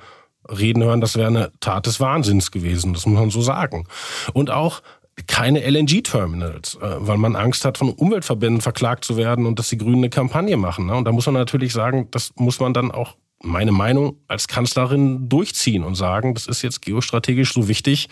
reden 0.49 0.83
hören, 0.85 1.01
das 1.01 1.17
wäre 1.17 1.27
eine 1.27 1.53
Tat 1.61 1.87
des 1.87 1.99
Wahnsinns 1.99 2.53
gewesen. 2.53 2.95
Das 2.95 3.05
muss 3.05 3.19
man 3.19 3.31
so 3.31 3.41
sagen. 3.41 3.87
Und 4.33 4.51
auch 4.51 4.81
keine 5.27 5.61
LNG-Terminals, 5.69 6.77
äh, 6.77 6.97
weil 6.99 7.17
man 7.17 7.37
Angst 7.37 7.65
hat, 7.65 7.79
von 7.79 7.91
Umweltverbänden 7.91 8.61
verklagt 8.61 9.05
zu 9.05 9.17
werden 9.17 9.47
und 9.47 9.59
dass 9.59 9.71
die 9.71 9.79
Grünen 9.79 9.97
eine 9.97 10.11
Kampagne 10.11 10.57
machen. 10.57 10.87
Ne? 10.87 10.95
Und 10.95 11.05
da 11.05 11.13
muss 11.13 11.27
man 11.27 11.35
natürlich 11.35 11.73
sagen, 11.73 12.09
das 12.11 12.33
muss 12.37 12.61
man 12.61 12.75
dann 12.75 12.91
auch 12.91 13.17
meine 13.43 13.73
Meinung 13.73 14.19
als 14.29 14.49
Kanzlerin 14.49 15.29
durchziehen 15.29 15.85
und 15.85 15.95
sagen, 15.95 16.35
das 16.35 16.47
ist 16.47 16.63
jetzt 16.63 16.83
geostrategisch 16.83 17.53
so 17.53 17.69
wichtig. 17.69 18.09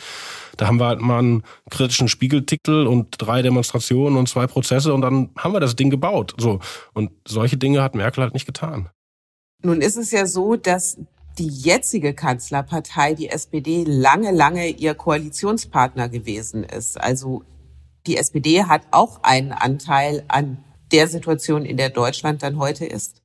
Da 0.57 0.66
haben 0.66 0.78
wir 0.78 0.87
halt 0.87 1.00
mal 1.00 1.19
einen 1.19 1.43
kritischen 1.71 2.09
Spiegeltitel 2.09 2.87
und 2.87 3.16
drei 3.19 3.43
Demonstrationen 3.43 4.19
und 4.19 4.28
zwei 4.28 4.47
Prozesse 4.47 4.93
und 4.93 5.00
dann 5.00 5.31
haben 5.37 5.52
wir 5.52 5.61
das 5.61 5.76
Ding 5.76 5.90
gebaut. 5.90 6.35
So. 6.38 6.61
Und 6.93 7.11
solche 7.26 7.57
Dinge 7.57 7.83
hat 7.83 7.95
Merkel 7.95 8.23
halt 8.23 8.35
nicht 8.35 8.47
getan. 8.47 8.90
Nun 9.62 9.81
ist 9.81 9.97
es 9.97 10.11
ja 10.11 10.26
so, 10.26 10.57
dass 10.57 10.99
die 11.38 11.49
jetzige 11.49 12.14
Kanzlerpartei, 12.14 13.14
die 13.14 13.28
SPD, 13.28 13.85
lange, 13.87 14.31
lange 14.31 14.69
ihr 14.69 14.95
Koalitionspartner 14.95 16.09
gewesen 16.09 16.62
ist. 16.62 17.00
Also 17.00 17.43
die 18.07 18.16
SPD 18.16 18.64
hat 18.64 18.83
auch 18.90 19.23
einen 19.23 19.52
Anteil 19.52 20.25
an 20.28 20.62
der 20.93 21.09
Situation, 21.09 21.64
in 21.64 21.76
der 21.76 21.90
Deutschland 21.90 22.43
dann 22.43 22.59
heute 22.59 22.85
ist. 22.85 23.24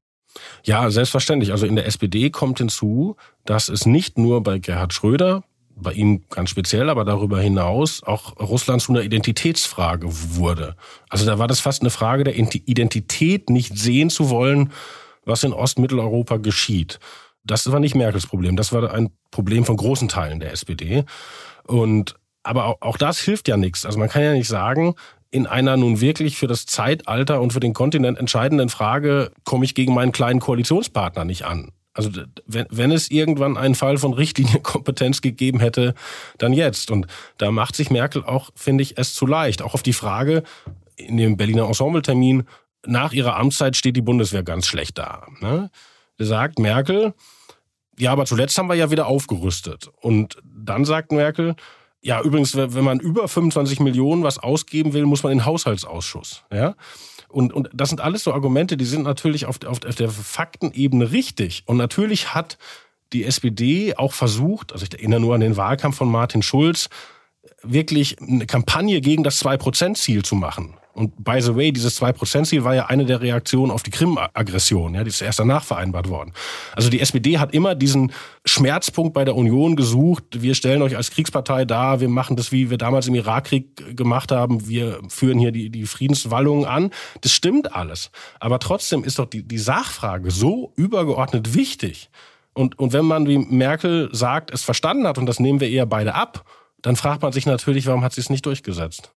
Ja, 0.63 0.89
selbstverständlich. 0.91 1.51
Also 1.51 1.65
in 1.65 1.75
der 1.75 1.86
SPD 1.86 2.29
kommt 2.29 2.59
hinzu, 2.59 3.15
dass 3.45 3.69
es 3.69 3.86
nicht 3.86 4.17
nur 4.17 4.43
bei 4.43 4.59
Gerhard 4.59 4.93
Schröder, 4.93 5.43
bei 5.75 5.93
ihm 5.93 6.24
ganz 6.29 6.50
speziell, 6.50 6.89
aber 6.89 7.05
darüber 7.05 7.39
hinaus 7.39 8.03
auch 8.03 8.38
Russland 8.39 8.81
zu 8.81 8.91
einer 8.91 9.01
Identitätsfrage 9.01 10.07
wurde. 10.36 10.75
Also 11.09 11.25
da 11.25 11.39
war 11.39 11.48
das 11.48 11.62
fast 11.62 11.81
eine 11.81 11.89
Frage 11.89 12.25
der 12.25 12.38
Identität, 12.38 13.50
nicht 13.50 13.77
sehen 13.77 14.09
zu 14.09 14.29
wollen, 14.29 14.71
was 15.25 15.43
in 15.43 15.53
Ostmitteleuropa 15.53 16.38
geschieht. 16.38 17.00
Das 17.43 17.71
war 17.71 17.79
nicht 17.79 17.95
Merkels 17.95 18.27
Problem, 18.27 18.57
das 18.57 18.74
war 18.74 18.93
ein 18.93 19.12
Problem 19.31 19.63
von 19.65 19.77
großen 19.77 20.09
Teilen 20.09 20.39
der 20.39 20.51
SPD. 20.51 21.05
Und 21.65 22.15
aber 22.43 22.65
auch, 22.65 22.77
auch 22.81 22.98
das 22.98 23.19
hilft 23.19 23.48
ja 23.48 23.57
nichts. 23.57 23.86
Also 23.86 24.00
man 24.00 24.09
kann 24.09 24.24
ja 24.24 24.33
nicht 24.33 24.48
sagen, 24.48 24.95
in 25.31 25.48
einer 25.48 25.77
nun 25.77 26.01
wirklich 26.01 26.38
für 26.38 26.48
das 26.48 26.65
Zeitalter 26.65 27.41
und 27.41 27.53
für 27.53 27.59
den 27.59 27.74
Kontinent 27.74 28.17
entscheidenden 28.17 28.69
Frage 28.69 29.31
komme 29.43 29.65
ich 29.65 29.75
gegen 29.75 29.93
meinen 29.93 30.12
kleinen 30.12 30.39
Koalitionspartner 30.39 31.25
nicht 31.25 31.45
an. 31.45 31.71
Also 31.93 32.12
wenn, 32.45 32.65
wenn 32.69 32.91
es 32.91 33.12
irgendwann 33.12 33.57
einen 33.57 33.75
Fall 33.75 33.98
von 33.98 34.13
Richtlinienkompetenz 34.13 35.21
gegeben 35.21 35.59
hätte, 35.59 35.93
dann 36.38 36.53
jetzt. 36.53 36.91
Und 36.91 37.07
da 37.38 37.51
macht 37.51 37.75
sich 37.75 37.89
Merkel 37.89 38.24
auch, 38.24 38.51
finde 38.55 38.83
ich, 38.83 38.98
es 38.98 39.13
zu 39.13 39.25
leicht. 39.25 39.62
Auch 39.62 39.74
auf 39.74 39.83
die 39.83 39.93
Frage 39.93 40.43
in 40.95 41.17
dem 41.17 41.38
Berliner 41.38 41.67
Ensembletermin, 41.67 42.43
nach 42.86 43.12
ihrer 43.12 43.36
Amtszeit 43.36 43.75
steht 43.75 43.95
die 43.95 44.01
Bundeswehr 44.01 44.43
ganz 44.43 44.67
schlecht 44.67 44.98
da. 44.98 45.27
Ne? 45.41 45.69
Sagt 46.17 46.59
Merkel, 46.59 47.13
ja, 47.98 48.12
aber 48.12 48.25
zuletzt 48.25 48.57
haben 48.57 48.69
wir 48.69 48.75
ja 48.75 48.91
wieder 48.91 49.07
aufgerüstet. 49.07 49.89
Und 50.00 50.38
dann 50.43 50.86
sagt 50.86 51.12
Merkel, 51.12 51.55
ja, 52.01 52.22
übrigens, 52.22 52.56
wenn 52.56 52.84
man 52.84 53.00
über 53.00 53.27
25 53.27 53.82
Millionen 53.82 54.24
was 54.24 54.39
ausgeben 54.39 54.94
will, 54.94 55.06
muss 55.06 55.24
man 55.24 55.34
in 55.34 55.39
den 55.39 55.46
Haushaltsausschuss. 55.46 56.44
Ja? 56.51 56.75
Und, 57.27 57.53
und 57.53 57.70
das 57.74 57.89
sind 57.89 58.01
alles 58.01 58.24
so 58.24 58.34
Argumente, 58.34 58.77
die 58.77 58.86
sind 58.86 59.03
natürlich 59.03 59.46
auf, 59.46 59.58
auf, 59.65 59.86
auf 59.86 59.96
der 59.96 60.10
Faktenebene 60.10 61.12
richtig. 61.12 61.63
Und 61.65 61.77
natürlich 61.77 62.34
hat 62.34 62.58
die 63.12 63.25
SPD 63.25 63.96
auch 63.96 64.13
versucht, 64.13 64.72
also 64.72 64.86
ich 64.86 64.94
erinnere 64.94 65.20
nur 65.20 65.36
an 65.36 65.41
den 65.41 65.58
Wahlkampf 65.58 65.98
von 65.98 66.10
Martin 66.10 66.41
Schulz, 66.41 66.89
wirklich 67.62 68.22
eine 68.22 68.46
Kampagne 68.46 69.01
gegen 69.01 69.24
das 69.24 69.44
2%-Ziel 69.44 70.24
zu 70.24 70.36
machen. 70.36 70.77
Und 71.00 71.24
by 71.24 71.39
the 71.39 71.56
way, 71.56 71.72
dieses 71.72 72.01
2%-Ziel 72.01 72.65
war 72.65 72.75
ja 72.75 72.88
eine 72.88 73.06
der 73.06 73.22
Reaktionen 73.22 73.72
auf 73.72 73.84
die 73.84 73.89
Krim-Aggression. 73.89 74.96
Ja, 74.96 75.06
die 75.06 75.10
ist 75.10 75.22
erst 75.22 75.39
danach 75.39 75.63
vereinbart 75.63 76.10
worden. 76.10 76.34
Also 76.75 76.89
die 76.89 77.00
SPD 77.00 77.39
hat 77.39 77.53
immer 77.53 77.74
diesen 77.74 78.12
Schmerzpunkt 78.44 79.13
bei 79.13 79.24
der 79.24 79.38
Union 79.38 79.77
gesucht. 79.77 80.41
Wir 80.41 80.56
stellen 80.56 80.82
euch 80.82 80.98
als 80.98 81.12
Kriegspartei 81.12 81.63
dar. 81.63 82.01
Wir 82.01 82.10
machen 82.10 82.36
das, 82.36 82.51
wie 82.51 82.70
wir 82.70 82.77
damals 82.77 83.08
im 83.08 83.15
Irakkrieg 83.15 83.96
gemacht 83.96 84.34
haben. 84.34 84.68
Wir 84.68 85.00
führen 85.08 85.39
hier 85.39 85.53
die, 85.53 85.70
die 85.70 85.86
Friedenswallungen 85.86 86.65
an. 86.65 86.91
Das 87.22 87.32
stimmt 87.32 87.74
alles. 87.74 88.12
Aber 88.41 88.60
trotzdem 88.60 89.06
ist 89.06 89.20
doch 89.20 89.27
die, 89.27 89.48
die 89.48 89.58
Sachfrage 89.58 90.32
so 90.32 90.74
übergeordnet 90.75 91.56
wichtig. 91.56 92.10
Und, 92.51 92.77
und 92.77 92.91
wenn 92.91 93.06
man 93.06 93.25
wie 93.25 93.38
Merkel 93.38 94.10
sagt, 94.12 94.51
es 94.51 94.63
verstanden 94.63 95.08
hat, 95.08 95.18
und 95.18 95.27
das 95.27 95.39
nehmen 95.39 95.62
wir 95.62 95.70
eher 95.70 95.86
beide 95.86 96.13
ab, 96.13 96.44
dann 96.82 96.98
fragt 96.98 97.22
man 97.22 97.32
sich 97.32 97.46
natürlich, 97.46 97.86
warum 97.88 98.03
hat 98.03 98.12
sie 98.12 98.20
es 98.20 98.29
nicht 98.29 98.46
durchgesetzt? 98.46 99.13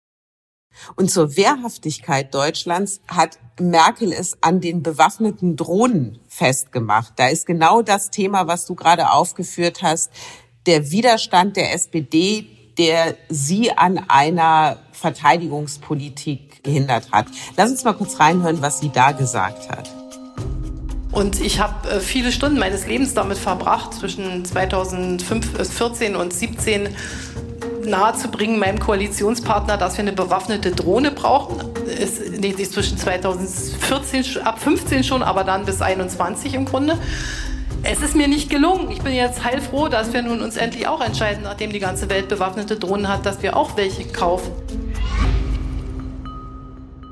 Und 0.96 1.10
zur 1.10 1.36
Wehrhaftigkeit 1.36 2.34
Deutschlands 2.34 3.00
hat 3.08 3.38
Merkel 3.60 4.12
es 4.12 4.38
an 4.40 4.60
den 4.60 4.82
bewaffneten 4.82 5.56
Drohnen 5.56 6.18
festgemacht. 6.28 7.14
Da 7.16 7.28
ist 7.28 7.46
genau 7.46 7.82
das 7.82 8.10
Thema, 8.10 8.46
was 8.46 8.66
du 8.66 8.74
gerade 8.74 9.10
aufgeführt 9.10 9.82
hast, 9.82 10.10
der 10.66 10.90
Widerstand 10.90 11.56
der 11.56 11.74
SPD, 11.74 12.46
der 12.78 13.16
sie 13.28 13.72
an 13.72 14.04
einer 14.08 14.78
Verteidigungspolitik 14.92 16.62
gehindert 16.62 17.10
hat. 17.12 17.26
Lass 17.56 17.70
uns 17.70 17.84
mal 17.84 17.92
kurz 17.92 18.18
reinhören, 18.18 18.62
was 18.62 18.80
sie 18.80 18.90
da 18.90 19.12
gesagt 19.12 19.68
hat. 19.68 19.90
Und 21.10 21.40
ich 21.42 21.60
habe 21.60 21.90
äh, 21.90 22.00
viele 22.00 22.32
Stunden 22.32 22.58
meines 22.58 22.86
Lebens 22.86 23.12
damit 23.12 23.36
verbracht, 23.36 23.92
zwischen 23.92 24.44
2014 24.46 26.16
und 26.16 26.32
2017 26.32 26.88
nahezubringen, 27.84 28.58
meinem 28.58 28.78
Koalitionspartner, 28.78 29.76
dass 29.76 29.96
wir 29.96 30.02
eine 30.02 30.12
bewaffnete 30.12 30.70
Drohne 30.72 31.10
brauchen. 31.10 31.56
Es, 31.86 32.20
nee, 32.38 32.54
ist 32.56 32.72
zwischen 32.72 32.98
2014, 32.98 34.42
ab 34.42 34.60
15 34.60 35.04
schon, 35.04 35.22
aber 35.22 35.44
dann 35.44 35.64
bis 35.64 35.82
21 35.82 36.54
im 36.54 36.64
Grunde. 36.64 36.98
Es 37.84 38.00
ist 38.00 38.14
mir 38.14 38.28
nicht 38.28 38.48
gelungen. 38.48 38.90
Ich 38.90 39.02
bin 39.02 39.12
jetzt 39.12 39.44
heilfroh, 39.44 39.88
dass 39.88 40.12
wir 40.12 40.22
nun 40.22 40.40
uns 40.40 40.56
endlich 40.56 40.86
auch 40.86 41.00
entscheiden, 41.00 41.42
nachdem 41.42 41.72
die 41.72 41.80
ganze 41.80 42.08
Welt 42.10 42.28
bewaffnete 42.28 42.78
Drohnen 42.78 43.08
hat, 43.08 43.26
dass 43.26 43.42
wir 43.42 43.56
auch 43.56 43.76
welche 43.76 44.04
kaufen. 44.04 44.52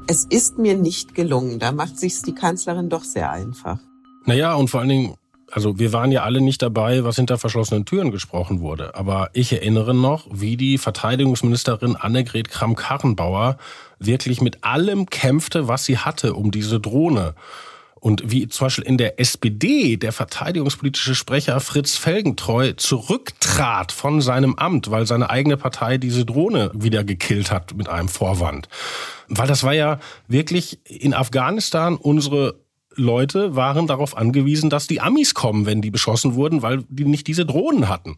Es 0.07 0.25
ist 0.25 0.59
mir 0.59 0.77
nicht 0.77 1.15
gelungen. 1.15 1.59
Da 1.59 1.73
macht 1.73 1.99
sich 1.99 2.23
die 2.23 2.35
Kanzlerin 2.35 2.89
doch 2.89 3.05
sehr 3.05 3.31
einfach. 3.31 3.79
Naja, 4.27 4.55
und 4.55 4.69
vor 4.69 4.81
allen 4.81 4.89
Dingen 4.89 5.15
also 5.51 5.79
wir 5.79 5.93
waren 5.93 6.13
ja 6.13 6.23
alle 6.23 6.41
nicht 6.41 6.63
dabei, 6.63 7.05
was 7.05 7.17
hinter 7.17 7.39
verschlossenen 7.39 7.85
Türen 7.85 8.11
gesprochen 8.11 8.61
wurde. 8.61 8.95
Aber 8.95 9.31
ich 9.33 9.53
erinnere 9.53 9.95
noch, 9.95 10.27
wie 10.31 10.57
die 10.57 10.79
Verteidigungsministerin 10.79 11.97
Annegret 11.97 12.51
Kramp-Karrenbauer 12.51 13.57
wirklich 13.99 14.41
mit 14.41 14.65
allem 14.65 15.07
kämpfte, 15.07 15.69
was 15.69 15.85
sie 15.85 15.99
hatte, 15.99 16.35
um 16.35 16.51
diese 16.51 16.81
Drohne. 16.81 17.35
Und 18.01 18.31
wie 18.31 18.49
zum 18.49 18.67
Beispiel 18.67 18.85
in 18.85 18.97
der 18.97 19.21
SPD 19.21 19.99
der 19.99 20.13
verteidigungspolitische 20.13 21.15
Sprecher 21.15 21.61
Fritz 21.61 21.97
Felgentreu 21.97 22.73
zurücktrat 22.73 23.93
von 23.93 24.23
seinem 24.23 24.55
Amt, 24.55 24.91
weil 24.91 25.07
seine 25.07 25.29
eigene 25.29 25.59
Partei 25.59 25.99
diese 25.99 26.25
Drohne 26.25 26.71
wieder 26.73 27.05
gekillt 27.05 27.51
hat 27.53 27.75
mit 27.75 27.91
einem 27.91 28.09
Vorwand. 28.09 28.69
Weil 29.29 29.47
das 29.47 29.65
war 29.65 29.75
ja 29.75 30.01
wirklich 30.29 30.81
in 30.87 31.13
Afghanistan 31.13 31.97
unsere 31.97 32.59
Leute 32.97 33.57
waren 33.57 33.87
darauf 33.87 34.17
angewiesen, 34.17 34.71
dass 34.71 34.87
die 34.87 35.01
Amis 35.01 35.35
kommen, 35.35 35.67
wenn 35.67 35.83
die 35.83 35.91
beschossen 35.91 36.35
wurden, 36.35 36.63
weil 36.63 36.85
die 36.89 37.05
nicht 37.05 37.27
diese 37.27 37.47
Drohnen 37.47 37.89
hatten. 37.89 38.17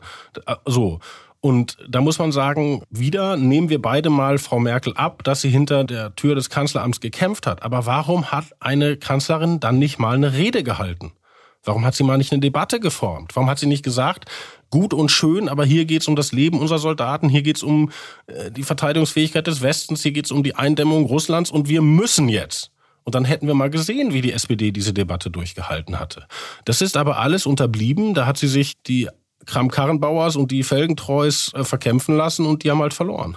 So. 0.66 1.00
Und 1.40 1.76
da 1.88 2.00
muss 2.00 2.20
man 2.20 2.30
sagen, 2.30 2.82
wieder 2.88 3.36
nehmen 3.36 3.68
wir 3.68 3.82
beide 3.82 4.10
mal 4.10 4.38
Frau 4.38 4.60
Merkel 4.60 4.92
ab, 4.94 5.24
dass 5.24 5.40
sie 5.40 5.50
hinter 5.50 5.82
der 5.82 6.14
Tür 6.14 6.36
des 6.36 6.50
Kanzleramts 6.50 7.00
gekämpft 7.00 7.48
hat. 7.48 7.64
Aber 7.64 7.84
warum 7.84 8.30
hat 8.30 8.44
eine 8.60 8.96
Kanzlerin 8.96 9.58
dann 9.58 9.80
nicht 9.80 9.98
mal 9.98 10.14
eine 10.14 10.34
Rede 10.34 10.62
gehalten? 10.62 11.12
Warum 11.64 11.84
hat 11.84 11.94
sie 11.94 12.04
mal 12.04 12.18
nicht 12.18 12.32
eine 12.32 12.40
Debatte 12.40 12.80
geformt? 12.80 13.36
Warum 13.36 13.48
hat 13.48 13.58
sie 13.58 13.66
nicht 13.66 13.84
gesagt, 13.84 14.26
gut 14.70 14.92
und 14.92 15.10
schön, 15.10 15.48
aber 15.48 15.64
hier 15.64 15.84
geht's 15.84 16.08
um 16.08 16.16
das 16.16 16.32
Leben 16.32 16.58
unserer 16.58 16.80
Soldaten, 16.80 17.28
hier 17.28 17.42
geht's 17.42 17.62
um 17.62 17.90
äh, 18.26 18.50
die 18.50 18.64
Verteidigungsfähigkeit 18.64 19.46
des 19.46 19.62
Westens, 19.62 20.02
hier 20.02 20.12
geht's 20.12 20.32
um 20.32 20.42
die 20.42 20.56
Eindämmung 20.56 21.04
Russlands 21.06 21.50
und 21.50 21.68
wir 21.68 21.82
müssen 21.82 22.28
jetzt. 22.28 22.71
Und 23.04 23.14
dann 23.14 23.25
hätten 23.25 23.47
wir 23.47 23.54
mal 23.54 23.71
gesehen, 23.71 24.12
wie 24.12 24.21
die 24.21 24.32
SPD 24.32 24.71
diese 24.71 24.92
Debatte 24.92 25.30
durchgehalten 25.30 25.99
hatte. 25.99 26.26
Das 26.64 26.80
ist 26.80 26.97
aber 26.97 27.18
alles 27.18 27.47
unterblieben. 27.47 28.14
Da 28.14 28.26
hat 28.26 28.38
sie 28.38 28.49
sich 28.49 28.80
die 28.82 29.09
Kram-Karrenbauers 29.47 30.37
und 30.37 30.50
die 30.50 30.62
Felgentreus 30.62 31.52
äh, 31.54 31.64
verkämpfen 31.64 32.16
lassen 32.16 32.47
und 32.47 32.62
die 32.62 32.71
haben 32.71 32.80
halt 32.80 32.94
verloren. 32.94 33.37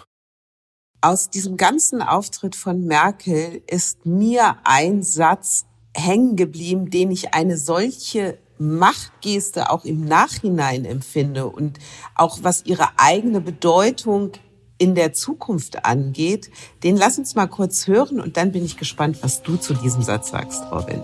Aus 1.01 1.29
diesem 1.29 1.57
ganzen 1.57 2.01
Auftritt 2.01 2.55
von 2.55 2.85
Merkel 2.85 3.61
ist 3.67 4.05
mir 4.05 4.57
ein 4.63 5.03
Satz 5.03 5.65
hängen 5.95 6.35
geblieben, 6.35 6.89
den 6.89 7.11
ich 7.11 7.33
eine 7.33 7.57
solche 7.57 8.37
Machtgeste 8.57 9.69
auch 9.69 9.85
im 9.85 10.05
Nachhinein 10.05 10.85
empfinde 10.85 11.47
und 11.47 11.77
auch 12.15 12.39
was 12.41 12.65
ihre 12.65 12.87
eigene 12.97 13.41
Bedeutung 13.41 14.31
in 14.77 14.95
der 14.95 15.13
Zukunft 15.13 15.85
angeht, 15.85 16.49
den 16.83 16.97
lass 16.97 17.17
uns 17.17 17.35
mal 17.35 17.47
kurz 17.47 17.87
hören 17.87 18.19
und 18.19 18.37
dann 18.37 18.51
bin 18.51 18.65
ich 18.65 18.77
gespannt, 18.77 19.17
was 19.21 19.41
du 19.41 19.55
zu 19.57 19.73
diesem 19.73 20.01
Satz 20.01 20.31
sagst, 20.31 20.61
Robin. 20.71 21.01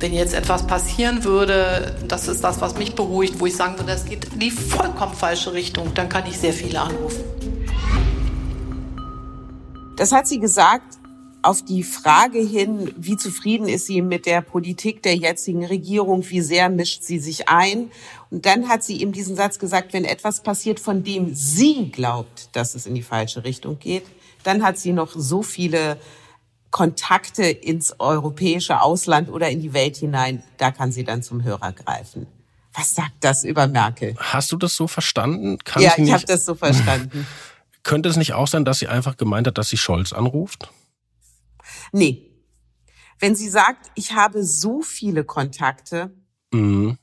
Wenn 0.00 0.12
jetzt 0.12 0.34
etwas 0.34 0.66
passieren 0.66 1.24
würde, 1.24 1.96
das 2.06 2.28
ist 2.28 2.42
das, 2.42 2.60
was 2.60 2.76
mich 2.76 2.94
beruhigt, 2.94 3.40
wo 3.40 3.46
ich 3.46 3.56
sagen 3.56 3.74
würde, 3.74 3.92
das 3.92 4.04
geht 4.04 4.26
in 4.32 4.38
die 4.38 4.50
vollkommen 4.50 5.14
falsche 5.14 5.52
Richtung, 5.52 5.92
dann 5.94 6.08
kann 6.08 6.26
ich 6.26 6.38
sehr 6.38 6.52
viele 6.52 6.80
anrufen. 6.80 7.24
Das 9.96 10.12
hat 10.12 10.28
sie 10.28 10.38
gesagt 10.38 10.98
auf 11.42 11.64
die 11.64 11.82
Frage 11.82 12.40
hin, 12.40 12.92
wie 12.96 13.16
zufrieden 13.16 13.68
ist 13.68 13.86
sie 13.86 14.02
mit 14.02 14.26
der 14.26 14.42
Politik 14.42 15.02
der 15.02 15.16
jetzigen 15.16 15.64
Regierung, 15.64 16.28
wie 16.28 16.40
sehr 16.40 16.68
mischt 16.68 17.02
sie 17.02 17.18
sich 17.18 17.48
ein. 17.48 17.90
Und 18.30 18.44
dann 18.44 18.68
hat 18.68 18.84
sie 18.84 18.96
ihm 18.96 19.12
diesen 19.12 19.36
Satz 19.36 19.58
gesagt, 19.58 19.92
wenn 19.92 20.04
etwas 20.04 20.42
passiert, 20.42 20.80
von 20.80 21.02
dem 21.02 21.34
sie 21.34 21.90
glaubt, 21.90 22.50
dass 22.52 22.74
es 22.74 22.86
in 22.86 22.94
die 22.94 23.02
falsche 23.02 23.44
Richtung 23.44 23.78
geht, 23.78 24.04
dann 24.42 24.62
hat 24.62 24.78
sie 24.78 24.92
noch 24.92 25.12
so 25.14 25.42
viele 25.42 25.98
Kontakte 26.70 27.44
ins 27.44 27.98
europäische 27.98 28.82
Ausland 28.82 29.30
oder 29.30 29.48
in 29.48 29.60
die 29.60 29.72
Welt 29.72 29.96
hinein, 29.96 30.42
da 30.58 30.70
kann 30.70 30.92
sie 30.92 31.04
dann 31.04 31.22
zum 31.22 31.42
Hörer 31.42 31.72
greifen. 31.72 32.26
Was 32.74 32.94
sagt 32.94 33.14
das 33.20 33.44
über 33.44 33.66
Merkel? 33.66 34.14
Hast 34.18 34.52
du 34.52 34.56
das 34.56 34.74
so 34.74 34.86
verstanden? 34.86 35.58
Kann 35.64 35.82
ja, 35.82 35.94
ich 35.96 36.12
habe 36.12 36.24
das 36.26 36.44
so 36.44 36.54
verstanden. 36.54 37.26
Könnte 37.82 38.08
es 38.08 38.16
nicht 38.16 38.34
auch 38.34 38.46
sein, 38.46 38.64
dass 38.66 38.80
sie 38.80 38.88
einfach 38.88 39.16
gemeint 39.16 39.46
hat, 39.46 39.56
dass 39.56 39.70
sie 39.70 39.78
Scholz 39.78 40.12
anruft? 40.12 40.70
Nee. 41.92 42.30
Wenn 43.18 43.34
sie 43.34 43.48
sagt, 43.48 43.90
ich 43.94 44.12
habe 44.12 44.44
so 44.44 44.82
viele 44.82 45.24
Kontakte, 45.24 46.14
mhm. 46.52 46.98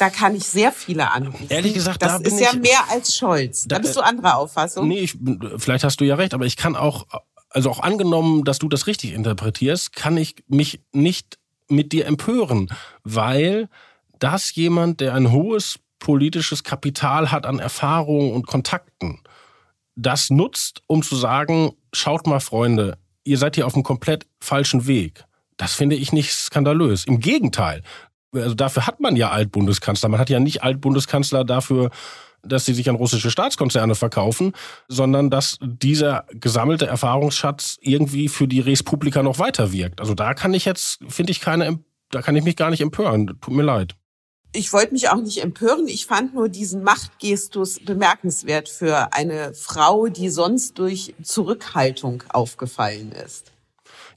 Da 0.00 0.08
kann 0.08 0.34
ich 0.34 0.44
sehr 0.44 0.72
viele 0.72 1.12
anrufen. 1.12 1.46
Ehrlich 1.50 1.74
gesagt, 1.74 2.02
das 2.02 2.12
da 2.12 2.18
bin 2.18 2.32
ist 2.32 2.40
ich, 2.40 2.46
ja 2.46 2.58
mehr 2.58 2.90
als 2.90 3.14
Scholz. 3.14 3.64
Da, 3.64 3.76
da 3.76 3.82
bist 3.82 3.96
du 3.96 4.00
anderer 4.00 4.38
Auffassung. 4.38 4.88
Nee, 4.88 5.00
ich, 5.00 5.18
vielleicht 5.58 5.84
hast 5.84 6.00
du 6.00 6.04
ja 6.04 6.14
recht, 6.14 6.32
aber 6.32 6.46
ich 6.46 6.56
kann 6.56 6.74
auch, 6.74 7.06
also 7.50 7.70
auch 7.70 7.80
angenommen, 7.80 8.44
dass 8.44 8.58
du 8.58 8.68
das 8.68 8.86
richtig 8.86 9.12
interpretierst, 9.12 9.94
kann 9.94 10.16
ich 10.16 10.36
mich 10.48 10.80
nicht 10.92 11.38
mit 11.68 11.92
dir 11.92 12.06
empören, 12.06 12.70
weil 13.04 13.68
das 14.18 14.54
jemand, 14.54 15.00
der 15.00 15.14
ein 15.14 15.32
hohes 15.32 15.78
politisches 15.98 16.64
Kapital 16.64 17.30
hat 17.30 17.44
an 17.44 17.58
Erfahrungen 17.58 18.32
und 18.32 18.46
Kontakten, 18.46 19.20
das 19.96 20.30
nutzt, 20.30 20.82
um 20.86 21.02
zu 21.02 21.14
sagen, 21.14 21.72
schaut 21.92 22.26
mal, 22.26 22.40
Freunde, 22.40 22.96
ihr 23.24 23.36
seid 23.36 23.56
hier 23.56 23.66
auf 23.66 23.74
einem 23.74 23.82
komplett 23.82 24.26
falschen 24.40 24.86
Weg. 24.86 25.24
Das 25.58 25.74
finde 25.74 25.96
ich 25.96 26.12
nicht 26.12 26.32
skandalös. 26.32 27.04
Im 27.04 27.20
Gegenteil. 27.20 27.82
Also 28.32 28.54
dafür 28.54 28.86
hat 28.86 29.00
man 29.00 29.16
ja 29.16 29.30
Altbundeskanzler. 29.30 30.08
Man 30.08 30.20
hat 30.20 30.30
ja 30.30 30.40
nicht 30.40 30.62
Altbundeskanzler 30.62 31.44
dafür, 31.44 31.90
dass 32.42 32.64
sie 32.64 32.74
sich 32.74 32.88
an 32.88 32.96
russische 32.96 33.30
Staatskonzerne 33.30 33.94
verkaufen, 33.94 34.52
sondern 34.88 35.30
dass 35.30 35.58
dieser 35.60 36.24
gesammelte 36.32 36.86
Erfahrungsschatz 36.86 37.76
irgendwie 37.80 38.28
für 38.28 38.48
die 38.48 38.60
Res 38.60 38.82
Publica 38.82 39.22
noch 39.22 39.38
weiter 39.38 39.72
wirkt. 39.72 40.00
Also 40.00 40.14
da 40.14 40.34
kann 40.34 40.54
ich 40.54 40.64
jetzt, 40.64 41.00
finde 41.08 41.32
ich 41.32 41.40
keine, 41.40 41.80
da 42.10 42.22
kann 42.22 42.36
ich 42.36 42.44
mich 42.44 42.56
gar 42.56 42.70
nicht 42.70 42.80
empören. 42.80 43.38
Tut 43.40 43.54
mir 43.54 43.62
leid 43.62 43.96
ich 44.52 44.72
wollte 44.72 44.92
mich 44.92 45.08
auch 45.08 45.20
nicht 45.20 45.42
empören. 45.42 45.86
Ich 45.86 46.06
fand 46.06 46.34
nur 46.34 46.48
diesen 46.48 46.82
Machtgestus 46.82 47.80
bemerkenswert 47.80 48.68
für 48.68 49.12
eine 49.12 49.54
Frau, 49.54 50.08
die 50.08 50.28
sonst 50.28 50.78
durch 50.78 51.14
Zurückhaltung 51.22 52.24
aufgefallen 52.28 53.12
ist. 53.12 53.52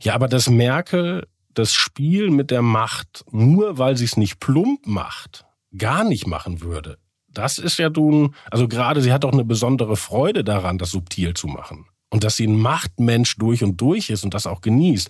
Ja, 0.01 0.15
aber 0.15 0.27
dass 0.27 0.49
Merkel 0.49 1.27
das 1.53 1.73
Spiel 1.73 2.29
mit 2.29 2.51
der 2.51 2.61
Macht, 2.61 3.25
nur 3.31 3.77
weil 3.77 3.97
sie 3.97 4.05
es 4.05 4.17
nicht 4.17 4.39
plump 4.39 4.85
macht, 4.85 5.45
gar 5.77 6.03
nicht 6.03 6.27
machen 6.27 6.61
würde. 6.61 6.97
Das 7.29 7.57
ist 7.57 7.79
ja 7.79 7.89
nun, 7.89 8.35
also 8.51 8.67
gerade 8.67 9.01
sie 9.01 9.11
hat 9.11 9.23
doch 9.23 9.33
eine 9.33 9.43
besondere 9.43 9.95
Freude 9.95 10.43
daran, 10.43 10.77
das 10.77 10.91
subtil 10.91 11.33
zu 11.33 11.47
machen. 11.47 11.87
Und 12.11 12.23
dass 12.23 12.35
sie 12.35 12.45
ein 12.45 12.59
Machtmensch 12.59 13.37
durch 13.37 13.63
und 13.63 13.81
durch 13.81 14.11
ist 14.11 14.23
und 14.23 14.35
das 14.35 14.45
auch 14.45 14.61
genießt. 14.61 15.09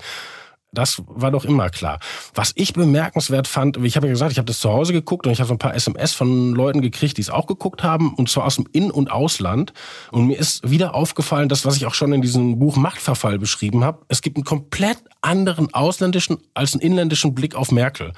Das 0.74 1.04
war 1.06 1.30
doch 1.30 1.46
immer 1.46 1.70
klar. 1.70 2.00
Was 2.34 2.52
ich 2.56 2.74
bemerkenswert 2.74 3.48
fand, 3.48 3.78
ich 3.78 3.96
habe 3.96 4.08
ja 4.08 4.14
gesagt, 4.14 4.32
ich 4.32 4.40
habe 4.40 4.48
das 4.48 4.60
zu 4.60 4.72
Hause 4.72 4.92
geguckt 4.92 5.28
und 5.28 5.32
ich 5.32 5.40
habe 5.40 5.48
so 5.48 5.54
ein 5.54 5.60
paar 5.60 5.76
SMS 5.76 6.14
von 6.14 6.54
Leuten 6.54 6.82
gekriegt, 6.82 7.18
die 7.18 7.22
es 7.22 7.30
auch 7.30 7.46
geguckt 7.46 7.84
haben, 7.84 8.16
und 8.16 8.28
zwar 8.28 8.46
aus 8.46 8.56
dem 8.56 8.68
In- 8.72 8.90
und 8.90 9.12
Ausland. 9.12 9.72
Und 10.12 10.26
mir 10.26 10.38
ist 10.38 10.68
wieder 10.68 10.96
aufgefallen, 10.96 11.48
das, 11.48 11.66
was 11.66 11.78
ich 11.78 11.86
auch 11.86 11.94
schon 11.94 12.12
in 12.12 12.24
diesem 12.24 12.58
Buch 12.58 12.76
Machtverfall 12.76 13.38
beschrieben 13.38 13.84
habe, 13.84 14.04
es 14.08 14.24
gibt 14.24 14.36
einen 14.38 14.46
komplett 14.46 14.98
anderen 15.22 15.72
ausländischen 15.74 16.40
als 16.56 16.74
einen 16.74 16.82
inländischen 16.82 17.36
Blick 17.36 17.54
auf 17.54 17.72
Merkel. 17.72 18.14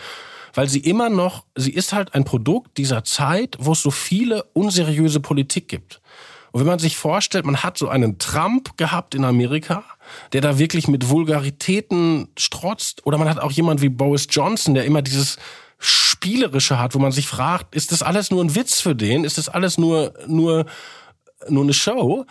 Weil 0.53 0.69
sie 0.69 0.79
immer 0.79 1.09
noch, 1.09 1.43
sie 1.55 1.71
ist 1.71 1.91
halt 1.91 2.15
ein 2.15 2.23
Produkt 2.23 2.77
dieser 2.77 3.03
Zeit, 3.03 3.57
wo 3.59 3.73
es 3.73 3.81
so 3.81 3.91
viele 3.91 4.43
unseriöse 4.53 5.19
Politik 5.19 5.67
gibt. 5.67 5.99
Und 6.55 6.61
wenn 6.61 6.67
man 6.67 6.79
sich 6.79 6.95
vorstellt, 6.95 7.45
man 7.45 7.63
hat 7.63 7.77
so 7.77 7.89
einen 7.89 8.17
Trump 8.17 8.77
gehabt 8.77 9.13
in 9.13 9.25
Amerika, 9.25 9.83
der 10.31 10.39
da 10.39 10.57
wirklich 10.57 10.87
mit 10.87 11.09
Vulgaritäten 11.09 12.29
strotzt. 12.37 13.05
Oder 13.05 13.17
man 13.17 13.27
hat 13.27 13.39
auch 13.39 13.51
jemand 13.51 13.81
wie 13.81 13.89
Boris 13.89 14.27
Johnson, 14.29 14.73
der 14.73 14.85
immer 14.85 15.01
dieses 15.01 15.35
Spielerische 15.79 16.79
hat, 16.79 16.95
wo 16.95 16.99
man 16.99 17.11
sich 17.11 17.27
fragt, 17.27 17.75
ist 17.75 17.91
das 17.91 18.01
alles 18.01 18.31
nur 18.31 18.41
ein 18.41 18.55
Witz 18.55 18.79
für 18.79 18.95
den? 18.95 19.25
Ist 19.25 19.37
das 19.37 19.49
alles 19.49 19.77
nur, 19.77 20.13
nur, 20.27 20.65
nur 21.49 21.63
eine 21.63 21.73
Show? 21.73 22.25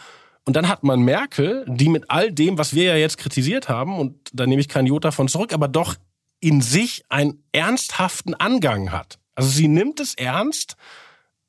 Und 0.46 0.56
dann 0.56 0.68
hat 0.68 0.84
man 0.84 1.00
Merkel, 1.00 1.66
die 1.68 1.90
mit 1.90 2.04
all 2.08 2.32
dem, 2.32 2.56
was 2.56 2.72
wir 2.72 2.84
ja 2.84 2.96
jetzt 2.96 3.18
kritisiert 3.18 3.68
haben, 3.68 3.98
und 3.98 4.30
da 4.32 4.46
nehme 4.46 4.62
ich 4.62 4.70
kein 4.70 4.86
Jota 4.86 5.10
von 5.10 5.28
zurück, 5.28 5.52
aber 5.52 5.68
doch 5.68 5.96
in 6.40 6.62
sich 6.62 7.04
einen 7.10 7.44
ernsthaften 7.52 8.32
Angang 8.32 8.90
hat. 8.90 9.18
Also 9.34 9.50
sie 9.50 9.68
nimmt 9.68 10.00
es 10.00 10.14
ernst, 10.14 10.78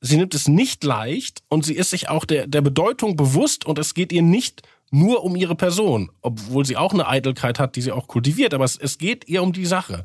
sie 0.05 0.17
nimmt 0.17 0.35
es 0.35 0.47
nicht 0.47 0.83
leicht 0.83 1.43
und 1.49 1.65
sie 1.65 1.73
ist 1.73 1.89
sich 1.89 2.09
auch 2.09 2.25
der, 2.25 2.47
der 2.47 2.61
Bedeutung 2.61 3.15
bewusst 3.15 3.65
und 3.65 3.79
es 3.79 3.93
geht 3.93 4.11
ihr 4.11 4.21
nicht 4.21 4.61
nur 4.91 5.23
um 5.23 5.35
ihre 5.35 5.55
Person, 5.55 6.11
obwohl 6.21 6.65
sie 6.65 6.77
auch 6.77 6.93
eine 6.93 7.07
Eitelkeit 7.07 7.59
hat, 7.59 7.75
die 7.75 7.81
sie 7.81 7.91
auch 7.91 8.07
kultiviert, 8.07 8.53
aber 8.53 8.65
es, 8.65 8.77
es 8.77 8.97
geht 8.97 9.27
ihr 9.27 9.41
um 9.41 9.51
die 9.51 9.65
Sache. 9.65 10.03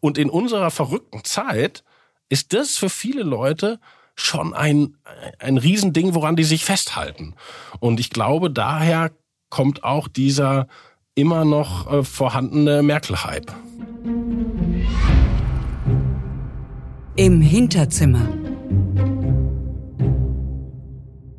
Und 0.00 0.18
in 0.18 0.30
unserer 0.30 0.70
verrückten 0.70 1.22
Zeit 1.24 1.84
ist 2.28 2.52
das 2.54 2.76
für 2.76 2.88
viele 2.88 3.22
Leute 3.22 3.78
schon 4.14 4.54
ein, 4.54 4.96
ein 5.38 5.58
Riesending, 5.58 6.14
woran 6.14 6.36
die 6.36 6.44
sich 6.44 6.64
festhalten. 6.64 7.34
Und 7.78 8.00
ich 8.00 8.10
glaube, 8.10 8.50
daher 8.50 9.12
kommt 9.50 9.84
auch 9.84 10.08
dieser 10.08 10.66
immer 11.14 11.44
noch 11.44 11.92
äh, 11.92 12.02
vorhandene 12.02 12.82
Merkel-Hype. 12.82 13.52
Im 17.16 17.42
Hinterzimmer. 17.42 18.41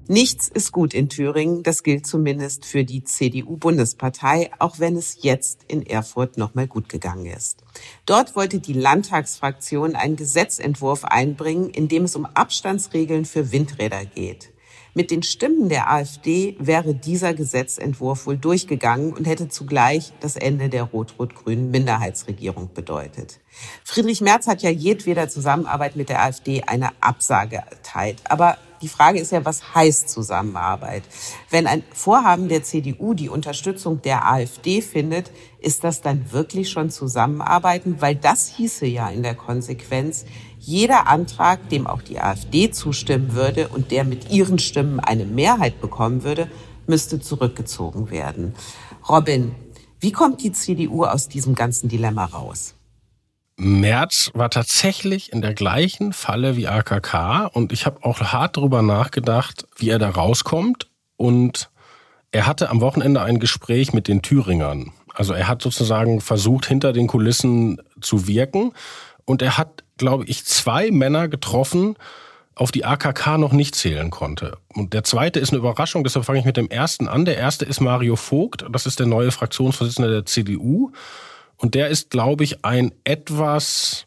Nichts 0.07 0.49
ist 0.49 0.73
gut 0.73 0.93
in 0.93 1.07
Thüringen, 1.07 1.63
das 1.63 1.81
gilt 1.81 2.05
zumindest 2.05 2.65
für 2.65 2.83
die 2.83 3.05
CDU-Bundespartei, 3.05 4.51
auch 4.59 4.79
wenn 4.79 4.97
es 4.97 5.19
jetzt 5.21 5.61
in 5.69 5.85
Erfurt 5.85 6.37
nochmal 6.37 6.67
gut 6.67 6.89
gegangen 6.89 7.25
ist. 7.25 7.63
Dort 8.05 8.35
wollte 8.35 8.59
die 8.59 8.73
Landtagsfraktion 8.73 9.95
einen 9.95 10.17
Gesetzentwurf 10.17 11.05
einbringen, 11.05 11.69
in 11.69 11.87
dem 11.87 12.03
es 12.03 12.17
um 12.17 12.25
Abstandsregeln 12.25 13.23
für 13.23 13.53
Windräder 13.53 14.03
geht. 14.03 14.53
Mit 14.93 15.09
den 15.09 15.23
Stimmen 15.23 15.69
der 15.69 15.89
AfD 15.89 16.55
wäre 16.59 16.93
dieser 16.93 17.33
Gesetzentwurf 17.33 18.27
wohl 18.27 18.37
durchgegangen 18.37 19.13
und 19.13 19.25
hätte 19.25 19.49
zugleich 19.49 20.13
das 20.19 20.35
Ende 20.35 20.69
der 20.69 20.83
rot-rot-grünen 20.83 21.71
Minderheitsregierung 21.71 22.73
bedeutet. 22.73 23.39
Friedrich 23.83 24.21
Merz 24.21 24.45
hat 24.45 24.61
ja 24.61 24.69
jedweder 24.69 25.29
Zusammenarbeit 25.29 25.95
mit 25.95 26.09
der 26.09 26.21
AfD 26.21 26.61
eine 26.63 26.91
Absage 27.01 27.55
erteilt. 27.55 28.21
Aber 28.25 28.57
die 28.83 28.89
Frage 28.89 29.19
ist 29.19 29.31
ja, 29.31 29.45
was 29.45 29.73
heißt 29.73 30.09
Zusammenarbeit? 30.09 31.03
Wenn 31.49 31.67
ein 31.67 31.83
Vorhaben 31.93 32.49
der 32.49 32.63
CDU 32.63 33.13
die 33.13 33.29
Unterstützung 33.29 34.01
der 34.01 34.29
AfD 34.29 34.81
findet, 34.81 35.31
ist 35.59 35.85
das 35.85 36.01
dann 36.01 36.31
wirklich 36.33 36.69
schon 36.69 36.89
Zusammenarbeiten? 36.89 38.01
Weil 38.01 38.15
das 38.15 38.49
hieße 38.49 38.85
ja 38.85 39.09
in 39.09 39.23
der 39.23 39.35
Konsequenz, 39.35 40.25
jeder 40.59 41.07
Antrag, 41.07 41.69
dem 41.69 41.87
auch 41.87 42.01
die 42.01 42.19
AfD 42.19 42.71
zustimmen 42.71 43.33
würde 43.33 43.69
und 43.69 43.91
der 43.91 44.03
mit 44.03 44.29
ihren 44.29 44.59
Stimmen 44.59 44.99
eine 44.99 45.25
Mehrheit 45.25 45.79
bekommen 45.79 46.23
würde, 46.23 46.51
müsste 46.85 47.21
zurückgezogen 47.21 48.11
werden. 48.11 48.53
Robin, 49.07 49.55
wie 50.01 50.11
kommt 50.11 50.43
die 50.43 50.51
CDU 50.51 51.05
aus 51.05 51.29
diesem 51.29 51.55
ganzen 51.55 51.87
Dilemma 51.87 52.25
raus? 52.25 52.75
Merz 53.55 54.31
war 54.33 54.49
tatsächlich 54.49 55.31
in 55.31 55.41
der 55.41 55.53
gleichen 55.53 56.11
Falle 56.13 56.57
wie 56.57 56.67
AKK 56.67 57.47
und 57.53 57.71
ich 57.71 57.85
habe 57.85 58.03
auch 58.03 58.19
hart 58.19 58.57
darüber 58.57 58.81
nachgedacht, 58.81 59.67
wie 59.77 59.89
er 59.89 59.99
da 59.99 60.09
rauskommt 60.09 60.87
und 61.17 61.69
er 62.31 62.47
hatte 62.47 62.69
am 62.69 62.81
Wochenende 62.81 63.21
ein 63.21 63.39
Gespräch 63.39 63.93
mit 63.93 64.07
den 64.07 64.23
Thüringern. 64.23 64.91
Also 65.13 65.33
er 65.33 65.47
hat 65.47 65.61
sozusagen 65.61 66.19
versucht, 66.19 66.65
hinter 66.65 66.93
den 66.93 67.05
Kulissen 67.05 67.79
zu 68.01 68.27
wirken 68.27 68.73
und 69.25 69.43
er 69.43 69.57
hat, 69.57 69.83
glaube 69.97 70.25
ich, 70.25 70.45
zwei 70.45 70.89
Männer 70.89 71.27
getroffen, 71.27 71.95
auf 72.55 72.71
die 72.71 72.85
AKK 72.85 73.37
noch 73.37 73.51
nicht 73.51 73.75
zählen 73.75 74.09
konnte. 74.09 74.57
Und 74.73 74.93
der 74.93 75.03
zweite 75.03 75.39
ist 75.39 75.51
eine 75.51 75.59
Überraschung, 75.59 76.03
deshalb 76.03 76.25
fange 76.25 76.39
ich 76.39 76.45
mit 76.45 76.57
dem 76.57 76.69
ersten 76.69 77.07
an. 77.07 77.25
Der 77.25 77.37
erste 77.37 77.65
ist 77.65 77.81
Mario 77.81 78.15
Vogt, 78.15 78.65
das 78.71 78.85
ist 78.85 78.99
der 78.99 79.07
neue 79.07 79.31
Fraktionsvorsitzende 79.31 80.09
der 80.11 80.25
CDU. 80.25 80.91
Und 81.63 81.75
der 81.75 81.87
ist, 81.87 82.09
glaube 82.09 82.43
ich, 82.43 82.65
ein 82.65 82.91
etwas 83.05 84.05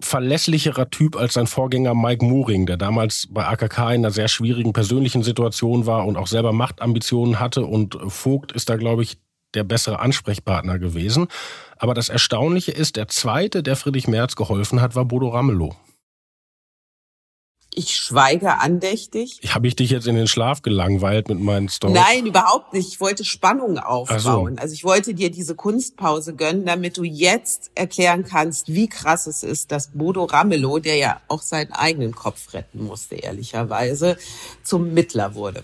verlässlicherer 0.00 0.88
Typ 0.88 1.16
als 1.16 1.34
sein 1.34 1.46
Vorgänger 1.46 1.94
Mike 1.94 2.24
Mooring, 2.24 2.64
der 2.64 2.78
damals 2.78 3.28
bei 3.30 3.46
AKK 3.46 3.78
in 3.90 4.00
einer 4.00 4.10
sehr 4.10 4.28
schwierigen 4.28 4.72
persönlichen 4.72 5.22
Situation 5.22 5.84
war 5.84 6.06
und 6.06 6.16
auch 6.16 6.26
selber 6.26 6.54
Machtambitionen 6.54 7.40
hatte. 7.40 7.66
Und 7.66 7.98
Vogt 8.06 8.52
ist 8.52 8.70
da, 8.70 8.76
glaube 8.76 9.02
ich, 9.02 9.18
der 9.52 9.64
bessere 9.64 10.00
Ansprechpartner 10.00 10.78
gewesen. 10.78 11.26
Aber 11.76 11.92
das 11.92 12.08
Erstaunliche 12.08 12.72
ist, 12.72 12.96
der 12.96 13.08
zweite, 13.08 13.62
der 13.62 13.76
Friedrich 13.76 14.08
Merz 14.08 14.34
geholfen 14.34 14.80
hat, 14.80 14.94
war 14.94 15.04
Bodo 15.04 15.28
Ramelow. 15.28 15.76
Ich 17.78 17.94
schweige 17.94 18.58
andächtig. 18.58 19.40
Habe 19.50 19.68
ich 19.68 19.76
dich 19.76 19.90
jetzt 19.90 20.08
in 20.08 20.16
den 20.16 20.26
Schlaf 20.26 20.62
gelangweilt 20.62 21.28
mit 21.28 21.38
meinen 21.38 21.68
Storys? 21.68 21.94
Nein, 21.94 22.26
überhaupt 22.26 22.72
nicht. 22.72 22.88
Ich 22.88 23.00
wollte 23.00 23.24
Spannung 23.24 23.78
aufbauen. 23.78 24.56
So. 24.56 24.60
Also 24.60 24.74
ich 24.74 24.82
wollte 24.82 25.14
dir 25.14 25.30
diese 25.30 25.54
Kunstpause 25.54 26.34
gönnen, 26.34 26.66
damit 26.66 26.96
du 26.96 27.04
jetzt 27.04 27.70
erklären 27.76 28.24
kannst, 28.24 28.66
wie 28.66 28.88
krass 28.88 29.28
es 29.28 29.44
ist, 29.44 29.70
dass 29.70 29.92
Bodo 29.92 30.24
Ramelow, 30.24 30.80
der 30.80 30.96
ja 30.96 31.20
auch 31.28 31.40
seinen 31.40 31.70
eigenen 31.70 32.16
Kopf 32.16 32.52
retten 32.52 32.82
musste, 32.82 33.14
ehrlicherweise, 33.14 34.18
zum 34.64 34.92
Mittler 34.92 35.36
wurde. 35.36 35.62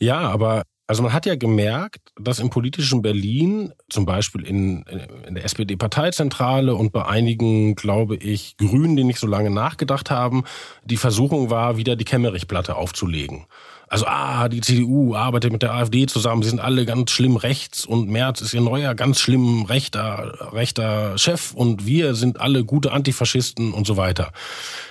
Ja, 0.00 0.22
aber 0.22 0.64
also 0.86 1.02
man 1.02 1.12
hat 1.12 1.24
ja 1.24 1.34
gemerkt, 1.34 2.12
dass 2.16 2.38
im 2.38 2.50
politischen 2.50 3.00
Berlin, 3.00 3.72
zum 3.88 4.04
Beispiel 4.04 4.46
in, 4.46 4.84
in 5.26 5.34
der 5.34 5.44
SPD-Parteizentrale 5.44 6.74
und 6.74 6.92
bei 6.92 7.06
einigen, 7.06 7.74
glaube 7.74 8.16
ich, 8.16 8.56
Grünen, 8.58 8.96
die 8.96 9.04
nicht 9.04 9.18
so 9.18 9.26
lange 9.26 9.50
nachgedacht 9.50 10.10
haben, 10.10 10.44
die 10.84 10.98
Versuchung 10.98 11.48
war, 11.48 11.78
wieder 11.78 11.96
die 11.96 12.04
Kemmerich-Platte 12.04 12.76
aufzulegen. 12.76 13.46
Also, 13.94 14.06
ah, 14.08 14.48
die 14.48 14.60
CDU 14.60 15.14
arbeitet 15.14 15.52
mit 15.52 15.62
der 15.62 15.72
AfD 15.72 16.06
zusammen, 16.06 16.42
sie 16.42 16.48
sind 16.48 16.58
alle 16.58 16.84
ganz 16.84 17.12
schlimm 17.12 17.36
rechts 17.36 17.86
und 17.86 18.08
Merz 18.08 18.40
ist 18.40 18.52
ihr 18.52 18.60
neuer, 18.60 18.96
ganz 18.96 19.20
schlimm 19.20 19.66
rechter, 19.66 20.52
rechter 20.52 21.16
Chef 21.16 21.54
und 21.54 21.86
wir 21.86 22.16
sind 22.16 22.40
alle 22.40 22.64
gute 22.64 22.90
Antifaschisten 22.90 23.72
und 23.72 23.86
so 23.86 23.96
weiter. 23.96 24.32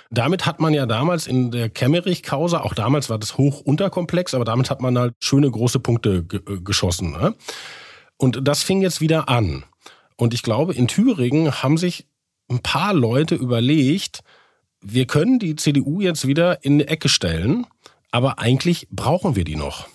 Damit 0.09 0.45
hat 0.45 0.61
man 0.61 0.73
ja 0.73 0.85
damals 0.85 1.27
in 1.27 1.51
der 1.51 1.69
Kemmerich-Causa, 1.69 2.61
auch 2.61 2.73
damals 2.73 3.09
war 3.09 3.19
das 3.19 3.37
hoch 3.37 3.59
unterkomplex, 3.59 4.33
aber 4.35 4.45
damit 4.45 4.69
hat 4.69 4.81
man 4.81 4.97
halt 4.97 5.15
schöne 5.19 5.51
große 5.51 5.81
Punkte 5.81 6.25
äh, 6.31 6.61
geschossen. 6.61 7.11
Ne? 7.11 7.35
Und 8.15 8.47
das 8.47 8.63
fing 8.63 8.81
jetzt 8.81 9.01
wieder 9.01 9.27
an. 9.27 9.65
Und 10.15 10.33
ich 10.33 10.43
glaube, 10.43 10.75
in 10.75 10.87
Thüringen 10.87 11.61
haben 11.61 11.77
sich 11.77 12.07
ein 12.49 12.61
paar 12.61 12.93
Leute 12.93 13.35
überlegt, 13.35 14.21
wir 14.79 15.07
können 15.07 15.39
die 15.39 15.57
CDU 15.57 15.99
jetzt 15.99 16.25
wieder 16.25 16.63
in 16.63 16.75
eine 16.75 16.87
Ecke 16.87 17.09
stellen, 17.09 17.65
aber 18.13 18.37
eigentlich 18.37 18.87
brauchen 18.91 19.35
wir 19.35 19.43
die 19.43 19.55
noch. 19.55 19.87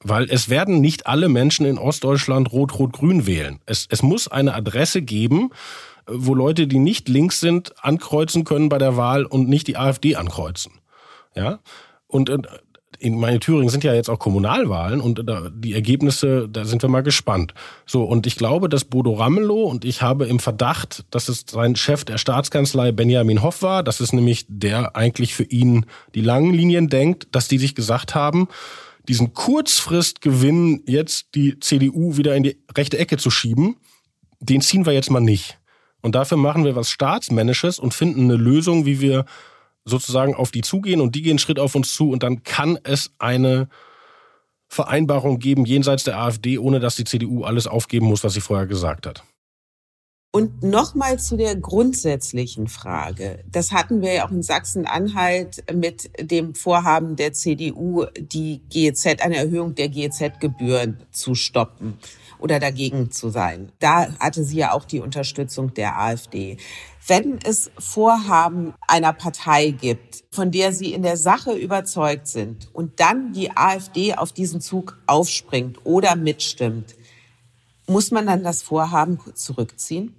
Weil 0.00 0.24
es 0.30 0.48
werden 0.48 0.80
nicht 0.80 1.06
alle 1.06 1.28
Menschen 1.28 1.66
in 1.66 1.78
Ostdeutschland 1.78 2.50
rot-rot-grün 2.50 3.26
wählen. 3.26 3.60
Es, 3.66 3.86
es 3.90 4.02
muss 4.02 4.28
eine 4.28 4.54
Adresse 4.54 5.02
geben, 5.02 5.50
wo 6.06 6.34
Leute, 6.34 6.66
die 6.66 6.78
nicht 6.78 7.08
links 7.08 7.40
sind, 7.40 7.74
ankreuzen 7.84 8.44
können 8.44 8.70
bei 8.70 8.78
der 8.78 8.96
Wahl 8.96 9.26
und 9.26 9.48
nicht 9.48 9.66
die 9.66 9.76
AfD 9.76 10.16
ankreuzen. 10.16 10.72
Ja. 11.34 11.60
Und 12.06 12.30
in 13.04 13.20
meine 13.20 13.38
Thüringen 13.38 13.68
sind 13.68 13.84
ja 13.84 13.92
jetzt 13.92 14.08
auch 14.08 14.18
Kommunalwahlen 14.18 15.02
und 15.02 15.22
die 15.54 15.74
Ergebnisse, 15.74 16.48
da 16.48 16.64
sind 16.64 16.80
wir 16.80 16.88
mal 16.88 17.02
gespannt. 17.02 17.52
So, 17.84 18.02
und 18.02 18.26
ich 18.26 18.36
glaube, 18.36 18.70
dass 18.70 18.86
Bodo 18.86 19.12
Ramelow 19.12 19.64
und 19.64 19.84
ich 19.84 20.00
habe 20.00 20.24
im 20.24 20.38
Verdacht, 20.38 21.04
dass 21.10 21.28
es 21.28 21.44
sein 21.46 21.76
Chef 21.76 22.04
der 22.04 22.16
Staatskanzlei 22.16 22.92
Benjamin 22.92 23.42
Hoff 23.42 23.60
war, 23.60 23.82
das 23.82 24.00
ist 24.00 24.14
nämlich 24.14 24.46
der 24.48 24.96
eigentlich 24.96 25.34
für 25.34 25.44
ihn 25.44 25.84
die 26.14 26.22
langen 26.22 26.54
Linien 26.54 26.88
denkt, 26.88 27.28
dass 27.32 27.46
die 27.46 27.58
sich 27.58 27.74
gesagt 27.74 28.14
haben, 28.14 28.48
diesen 29.06 29.34
Kurzfristgewinn 29.34 30.82
jetzt 30.86 31.34
die 31.34 31.60
CDU 31.60 32.16
wieder 32.16 32.34
in 32.34 32.42
die 32.42 32.56
rechte 32.74 32.98
Ecke 32.98 33.18
zu 33.18 33.28
schieben, 33.28 33.76
den 34.40 34.62
ziehen 34.62 34.86
wir 34.86 34.94
jetzt 34.94 35.10
mal 35.10 35.20
nicht. 35.20 35.58
Und 36.00 36.14
dafür 36.14 36.38
machen 36.38 36.64
wir 36.64 36.74
was 36.74 36.88
Staatsmännisches 36.88 37.78
und 37.78 37.92
finden 37.92 38.24
eine 38.24 38.36
Lösung, 38.36 38.86
wie 38.86 39.00
wir 39.00 39.26
sozusagen 39.84 40.34
auf 40.34 40.50
die 40.50 40.62
zugehen 40.62 41.00
und 41.00 41.14
die 41.14 41.22
gehen 41.22 41.32
einen 41.32 41.38
Schritt 41.38 41.58
auf 41.58 41.74
uns 41.74 41.94
zu 41.94 42.10
und 42.10 42.22
dann 42.22 42.42
kann 42.42 42.78
es 42.84 43.10
eine 43.18 43.68
Vereinbarung 44.68 45.38
geben 45.38 45.64
jenseits 45.66 46.04
der 46.04 46.18
AfD, 46.18 46.58
ohne 46.58 46.80
dass 46.80 46.96
die 46.96 47.04
CDU 47.04 47.44
alles 47.44 47.66
aufgeben 47.66 48.06
muss, 48.06 48.24
was 48.24 48.34
sie 48.34 48.40
vorher 48.40 48.66
gesagt 48.66 49.06
hat. 49.06 49.22
Und 50.32 50.64
nochmal 50.64 51.20
zu 51.20 51.36
der 51.36 51.54
grundsätzlichen 51.54 52.66
Frage. 52.66 53.44
Das 53.48 53.70
hatten 53.70 54.02
wir 54.02 54.14
ja 54.14 54.26
auch 54.26 54.32
in 54.32 54.42
Sachsen-Anhalt 54.42 55.62
mit 55.72 56.10
dem 56.18 56.56
Vorhaben 56.56 57.14
der 57.14 57.34
CDU, 57.34 58.06
die 58.18 58.60
GEZ, 58.68 59.20
eine 59.20 59.36
Erhöhung 59.36 59.76
der 59.76 59.88
GEZ-Gebühren 59.90 60.98
zu 61.12 61.36
stoppen 61.36 61.98
oder 62.44 62.60
dagegen 62.60 63.10
zu 63.10 63.30
sein. 63.30 63.72
Da 63.78 64.06
hatte 64.20 64.44
sie 64.44 64.58
ja 64.58 64.72
auch 64.72 64.84
die 64.84 65.00
Unterstützung 65.00 65.72
der 65.72 65.98
AfD. 65.98 66.58
Wenn 67.06 67.38
es 67.42 67.70
Vorhaben 67.78 68.74
einer 68.86 69.14
Partei 69.14 69.70
gibt, 69.70 70.24
von 70.30 70.50
der 70.50 70.74
Sie 70.74 70.92
in 70.92 71.02
der 71.02 71.16
Sache 71.16 71.54
überzeugt 71.54 72.28
sind 72.28 72.68
und 72.74 73.00
dann 73.00 73.32
die 73.32 73.56
AfD 73.56 74.14
auf 74.14 74.32
diesen 74.32 74.60
Zug 74.60 74.98
aufspringt 75.06 75.78
oder 75.84 76.16
mitstimmt, 76.16 76.96
muss 77.86 78.10
man 78.10 78.26
dann 78.26 78.44
das 78.44 78.60
Vorhaben 78.60 79.18
zurückziehen? 79.34 80.14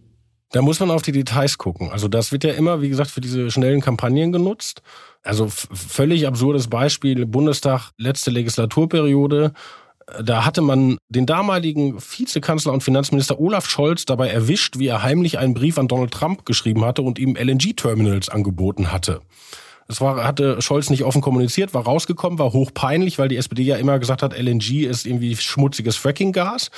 Da 0.51 0.63
muss 0.63 0.79
man 0.79 0.89
auf 0.89 1.03
die 1.03 1.11
Details 1.11 1.59
gucken. 1.59 1.91
Also 1.91 2.07
das 2.07 2.31
wird 2.31 2.43
ja 2.43 2.53
immer, 2.53 2.81
wie 2.81 2.89
gesagt, 2.89 3.11
für 3.11 3.21
diese 3.21 3.51
schnellen 3.51 3.81
Kampagnen 3.81 4.31
genutzt. 4.31 4.81
Also 5.21 5.47
völlig 5.47 6.25
absurdes 6.25 6.69
Beispiel, 6.69 7.27
Bundestag, 7.27 7.91
letzte 7.97 8.31
Legislaturperiode 8.31 9.53
da 10.23 10.45
hatte 10.45 10.61
man 10.61 10.97
den 11.09 11.25
damaligen 11.25 11.99
Vizekanzler 11.99 12.73
und 12.73 12.83
Finanzminister 12.83 13.39
Olaf 13.39 13.67
Scholz 13.67 14.05
dabei 14.05 14.29
erwischt, 14.29 14.77
wie 14.77 14.87
er 14.87 15.03
heimlich 15.03 15.39
einen 15.39 15.53
Brief 15.53 15.77
an 15.77 15.87
Donald 15.87 16.11
Trump 16.11 16.45
geschrieben 16.45 16.85
hatte 16.85 17.01
und 17.01 17.17
ihm 17.17 17.35
LNG-Terminals 17.35 18.29
angeboten 18.29 18.91
hatte. 18.91 19.21
Das 19.87 20.01
war, 20.01 20.23
hatte 20.23 20.61
Scholz 20.61 20.89
nicht 20.89 21.03
offen 21.03 21.21
kommuniziert, 21.21 21.73
war 21.75 21.83
rausgekommen, 21.83 22.39
war 22.39 22.53
hochpeinlich, 22.53 23.19
weil 23.19 23.27
die 23.27 23.37
SPD 23.37 23.61
ja 23.61 23.75
immer 23.75 23.99
gesagt 23.99 24.23
hat, 24.23 24.37
LNG 24.37 24.85
ist 24.85 25.05
irgendwie 25.05 25.35
schmutziges 25.35 25.95
Frackinggas. 25.95 26.71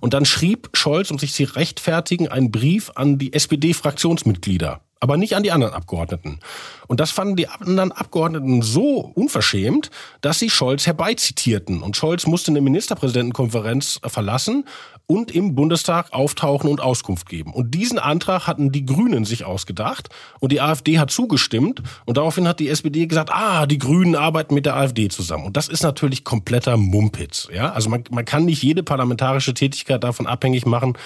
Und 0.00 0.12
dann 0.12 0.26
schrieb 0.26 0.68
Scholz, 0.74 1.10
um 1.10 1.18
sich 1.18 1.32
zu 1.32 1.44
rechtfertigen, 1.44 2.28
einen 2.28 2.50
Brief 2.50 2.90
an 2.94 3.18
die 3.18 3.32
SPD-Fraktionsmitglieder. 3.32 4.80
aber 5.02 5.16
nicht 5.16 5.34
an 5.34 5.42
die 5.42 5.50
anderen 5.50 5.72
Abgeordneten. 5.72 6.40
Und 6.86 7.00
das 7.00 7.10
fanden 7.10 7.34
die 7.34 7.48
anderen 7.48 7.90
Abgeordneten 7.90 8.60
so 8.60 9.10
unverschämt, 9.14 9.90
dass 10.20 10.38
sie 10.38 10.50
Scholz 10.50 10.86
herbeizitierten. 10.86 11.82
Und 11.82 11.96
Scholz 11.96 12.26
musste 12.26 12.50
eine 12.50 12.60
Ministerpräsidentenkonferenz 12.60 14.00
verlassen 14.04 14.66
und 15.10 15.32
im 15.32 15.56
Bundestag 15.56 16.12
auftauchen 16.12 16.70
und 16.70 16.80
Auskunft 16.80 17.28
geben. 17.28 17.52
Und 17.52 17.74
diesen 17.74 17.98
Antrag 17.98 18.46
hatten 18.46 18.70
die 18.70 18.86
Grünen 18.86 19.24
sich 19.24 19.44
ausgedacht 19.44 20.08
und 20.38 20.52
die 20.52 20.60
AfD 20.60 21.00
hat 21.00 21.10
zugestimmt 21.10 21.82
und 22.06 22.16
daraufhin 22.16 22.46
hat 22.46 22.60
die 22.60 22.68
SPD 22.68 23.08
gesagt, 23.08 23.30
ah, 23.32 23.66
die 23.66 23.78
Grünen 23.78 24.14
arbeiten 24.14 24.54
mit 24.54 24.66
der 24.66 24.76
AfD 24.76 25.08
zusammen. 25.08 25.46
Und 25.46 25.56
das 25.56 25.66
ist 25.66 25.82
natürlich 25.82 26.22
kompletter 26.22 26.76
Mumpitz. 26.76 27.48
Ja? 27.52 27.72
Also 27.72 27.90
man, 27.90 28.04
man 28.12 28.24
kann 28.24 28.44
nicht 28.44 28.62
jede 28.62 28.84
parlamentarische 28.84 29.52
Tätigkeit 29.52 30.04
davon 30.04 30.28
abhängig 30.28 30.64
machen, 30.64 30.96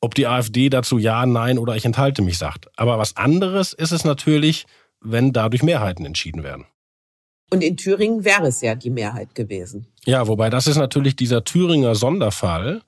ob 0.00 0.16
die 0.16 0.26
AfD 0.26 0.68
dazu 0.68 0.98
ja, 0.98 1.24
nein 1.24 1.56
oder 1.56 1.76
ich 1.76 1.84
enthalte 1.84 2.22
mich 2.22 2.38
sagt. 2.38 2.68
Aber 2.76 2.98
was 2.98 3.16
anderes 3.16 3.72
ist 3.72 3.92
es 3.92 4.02
natürlich, 4.02 4.66
wenn 5.00 5.32
dadurch 5.32 5.62
Mehrheiten 5.62 6.04
entschieden 6.04 6.42
werden. 6.42 6.64
Und 7.52 7.62
in 7.62 7.76
Thüringen 7.76 8.24
wäre 8.24 8.48
es 8.48 8.62
ja 8.62 8.74
die 8.74 8.90
Mehrheit 8.90 9.36
gewesen. 9.36 9.86
Ja, 10.06 10.26
wobei 10.26 10.50
das 10.50 10.66
ist 10.66 10.76
natürlich 10.76 11.14
dieser 11.14 11.44
Thüringer 11.44 11.94
Sonderfall, 11.94 12.82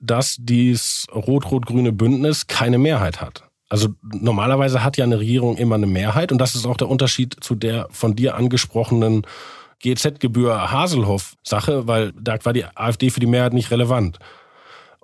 dass 0.00 0.36
dieses 0.38 1.06
rot-rot-grüne 1.14 1.92
Bündnis 1.92 2.46
keine 2.46 2.78
Mehrheit 2.78 3.20
hat. 3.20 3.44
Also 3.68 3.88
normalerweise 4.02 4.82
hat 4.82 4.96
ja 4.96 5.04
eine 5.04 5.18
Regierung 5.18 5.56
immer 5.56 5.74
eine 5.74 5.86
Mehrheit 5.86 6.32
und 6.32 6.38
das 6.38 6.54
ist 6.54 6.66
auch 6.66 6.76
der 6.76 6.88
Unterschied 6.88 7.36
zu 7.40 7.54
der 7.54 7.88
von 7.90 8.16
dir 8.16 8.34
angesprochenen 8.34 9.26
GZ-Gebühr 9.80 10.72
Haselhoff-Sache, 10.72 11.86
weil 11.86 12.12
da 12.12 12.38
war 12.44 12.52
die 12.52 12.64
AfD 12.64 13.10
für 13.10 13.20
die 13.20 13.26
Mehrheit 13.26 13.52
nicht 13.52 13.70
relevant. 13.70 14.18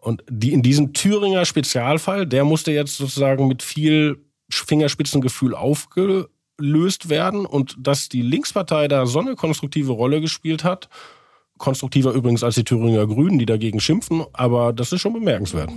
Und 0.01 0.23
die 0.29 0.53
in 0.53 0.63
diesem 0.63 0.93
Thüringer 0.93 1.45
Spezialfall, 1.45 2.27
der 2.27 2.45
musste 2.45 2.73
jetzt 2.73 2.97
sozusagen 2.97 3.49
mit 3.49 3.63
viel 3.63 4.19
Fingerspitzengefühl 4.51 5.55
aufgelöst 5.55 7.09
werden 7.09 7.47
und 7.47 7.77
dass 7.79 8.09
die 8.09 8.23
Linkspartei 8.23 8.89
da 8.89 9.07
so 9.07 9.21
eine 9.21 9.35
konstruktive 9.35 9.93
Rolle 9.93 10.21
gespielt 10.21 10.65
hat, 10.65 10.89
konstruktiver 11.59 12.13
übrigens 12.13 12.43
als 12.43 12.57
die 12.57 12.65
Thüringer 12.65 13.07
Grünen, 13.07 13.39
die 13.39 13.47
dagegen 13.47 13.81
schimpfen, 13.81 14.25
aber 14.33 14.73
das 14.73 14.93
ist 14.93 15.01
schon 15.01 15.13
bemerkenswert. 15.13 15.71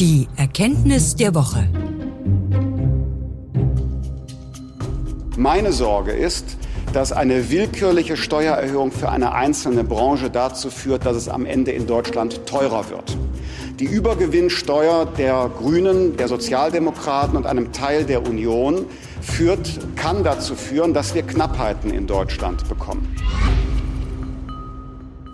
Die 0.00 0.28
Erkenntnis 0.36 1.14
der 1.14 1.34
Woche. 1.34 1.68
Meine 5.36 5.72
Sorge 5.72 6.12
ist, 6.12 6.58
dass 6.92 7.12
eine 7.12 7.50
willkürliche 7.50 8.16
Steuererhöhung 8.16 8.92
für 8.92 9.08
eine 9.08 9.32
einzelne 9.32 9.82
Branche 9.82 10.28
dazu 10.28 10.70
führt, 10.70 11.06
dass 11.06 11.16
es 11.16 11.28
am 11.28 11.46
Ende 11.46 11.70
in 11.72 11.86
Deutschland 11.86 12.46
teurer 12.46 12.90
wird. 12.90 13.16
Die 13.80 13.86
Übergewinnsteuer 13.86 15.06
der 15.06 15.50
Grünen, 15.56 16.16
der 16.16 16.28
Sozialdemokraten 16.28 17.36
und 17.36 17.46
einem 17.46 17.72
Teil 17.72 18.04
der 18.04 18.26
Union 18.26 18.84
führt, 19.22 19.78
kann 19.96 20.24
dazu 20.24 20.54
führen, 20.54 20.92
dass 20.94 21.14
wir 21.14 21.22
Knappheiten 21.22 21.90
in 21.90 22.06
Deutschland 22.06 22.68
bekommen. 22.68 23.16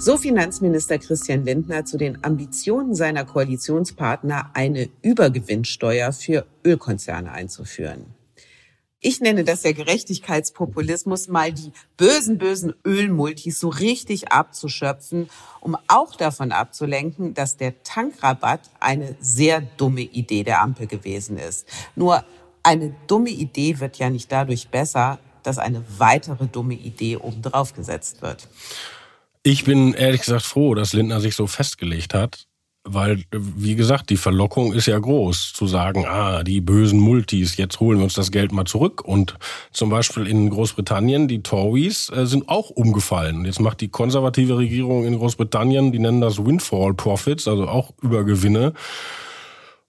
So 0.00 0.16
Finanzminister 0.16 0.98
Christian 0.98 1.44
Lindner 1.44 1.84
zu 1.84 1.98
den 1.98 2.22
Ambitionen 2.22 2.94
seiner 2.94 3.24
Koalitionspartner, 3.24 4.50
eine 4.54 4.88
Übergewinnsteuer 5.02 6.12
für 6.12 6.46
Ölkonzerne 6.64 7.32
einzuführen. 7.32 8.14
Ich 9.00 9.20
nenne 9.20 9.44
das 9.44 9.62
ja 9.62 9.70
Gerechtigkeitspopulismus, 9.70 11.28
mal 11.28 11.52
die 11.52 11.70
bösen, 11.96 12.36
bösen 12.38 12.74
Ölmultis 12.84 13.60
so 13.60 13.68
richtig 13.68 14.32
abzuschöpfen, 14.32 15.30
um 15.60 15.76
auch 15.86 16.16
davon 16.16 16.50
abzulenken, 16.50 17.32
dass 17.32 17.56
der 17.56 17.82
Tankrabatt 17.84 18.60
eine 18.80 19.14
sehr 19.20 19.60
dumme 19.60 20.00
Idee 20.02 20.42
der 20.42 20.62
Ampel 20.62 20.88
gewesen 20.88 21.38
ist. 21.38 21.68
Nur 21.94 22.24
eine 22.68 22.94
dumme 23.06 23.30
Idee 23.30 23.80
wird 23.80 23.98
ja 23.98 24.10
nicht 24.10 24.30
dadurch 24.30 24.68
besser, 24.68 25.18
dass 25.42 25.58
eine 25.58 25.82
weitere 25.96 26.46
dumme 26.46 26.74
Idee 26.74 27.16
obendrauf 27.16 27.74
gesetzt 27.74 28.20
wird. 28.20 28.46
Ich 29.42 29.64
bin 29.64 29.94
ehrlich 29.94 30.20
gesagt 30.20 30.44
froh, 30.44 30.74
dass 30.74 30.92
Lindner 30.92 31.20
sich 31.20 31.34
so 31.34 31.46
festgelegt 31.46 32.12
hat 32.12 32.48
weil, 32.90 33.22
wie 33.30 33.74
gesagt, 33.74 34.10
die 34.10 34.16
Verlockung 34.16 34.72
ist 34.72 34.86
ja 34.86 34.98
groß, 34.98 35.52
zu 35.52 35.66
sagen, 35.66 36.06
ah, 36.06 36.42
die 36.42 36.60
bösen 36.60 36.98
Multis, 36.98 37.56
jetzt 37.56 37.80
holen 37.80 37.98
wir 37.98 38.04
uns 38.04 38.14
das 38.14 38.30
Geld 38.30 38.52
mal 38.52 38.64
zurück. 38.64 39.02
Und 39.04 39.36
zum 39.72 39.90
Beispiel 39.90 40.26
in 40.26 40.48
Großbritannien, 40.48 41.28
die 41.28 41.42
Tories 41.42 42.10
äh, 42.10 42.26
sind 42.26 42.48
auch 42.48 42.70
umgefallen. 42.70 43.44
Jetzt 43.44 43.60
macht 43.60 43.80
die 43.80 43.88
konservative 43.88 44.56
Regierung 44.56 45.04
in 45.04 45.18
Großbritannien, 45.18 45.92
die 45.92 45.98
nennen 45.98 46.20
das 46.20 46.44
Windfall 46.44 46.94
Profits, 46.94 47.46
also 47.46 47.68
auch 47.68 47.92
Übergewinne. 48.00 48.72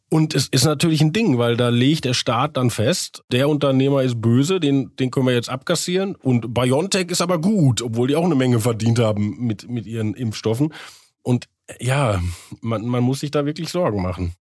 Und 0.10 0.34
es 0.34 0.48
ist 0.48 0.66
natürlich 0.66 1.02
ein 1.02 1.14
Ding, 1.14 1.38
weil 1.38 1.56
da 1.56 1.70
legt 1.70 2.06
der 2.06 2.16
Staat 2.16 2.58
dann 2.58 2.72
fest, 2.72 3.24
der 3.32 3.48
Unternehmer 3.48 4.02
ist 4.02 4.20
böse, 4.20 4.60
den, 4.60 4.96
den 4.96 5.12
können 5.12 5.28
wir 5.28 5.36
jetzt 5.36 5.50
abkassieren. 5.50 6.16
Und 6.16 6.54
BioNTech 6.54 7.12
ist 7.12 7.22
aber 7.22 7.40
gut, 7.40 7.84
obwohl 7.84 8.08
die 8.08 8.16
auch 8.16 8.26
eine 8.26 8.36
Menge 8.36 8.60
verdient 8.60 8.98
haben 8.98 9.38
mit, 9.40 9.70
mit 9.70 9.86
ihren 9.86 10.16
Impfstoffen. 10.16 10.74
Und 11.22 11.46
ja, 11.80 12.22
man, 12.62 12.88
man 12.88 13.04
muss 13.04 13.20
sich 13.20 13.30
da 13.30 13.46
wirklich 13.46 13.70
Sorgen 13.70 14.02
machen. 14.02 14.34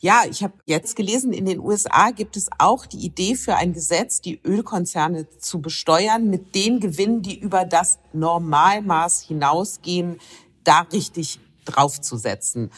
Ja, 0.00 0.22
ich 0.30 0.44
habe 0.44 0.54
jetzt 0.64 0.94
gelesen, 0.94 1.32
in 1.32 1.44
den 1.44 1.58
USA 1.58 2.12
gibt 2.12 2.36
es 2.36 2.48
auch 2.58 2.86
die 2.86 3.04
Idee 3.04 3.34
für 3.34 3.56
ein 3.56 3.72
Gesetz, 3.72 4.20
die 4.20 4.40
Ölkonzerne 4.44 5.26
zu 5.40 5.60
besteuern 5.60 6.30
mit 6.30 6.54
den 6.54 6.78
Gewinnen, 6.78 7.22
die 7.22 7.36
über 7.36 7.64
das 7.64 7.98
Normalmaß 8.12 9.22
hinausgehen, 9.22 10.20
da 10.62 10.82
richtig 10.92 11.40
draufzusetzen. 11.64 12.70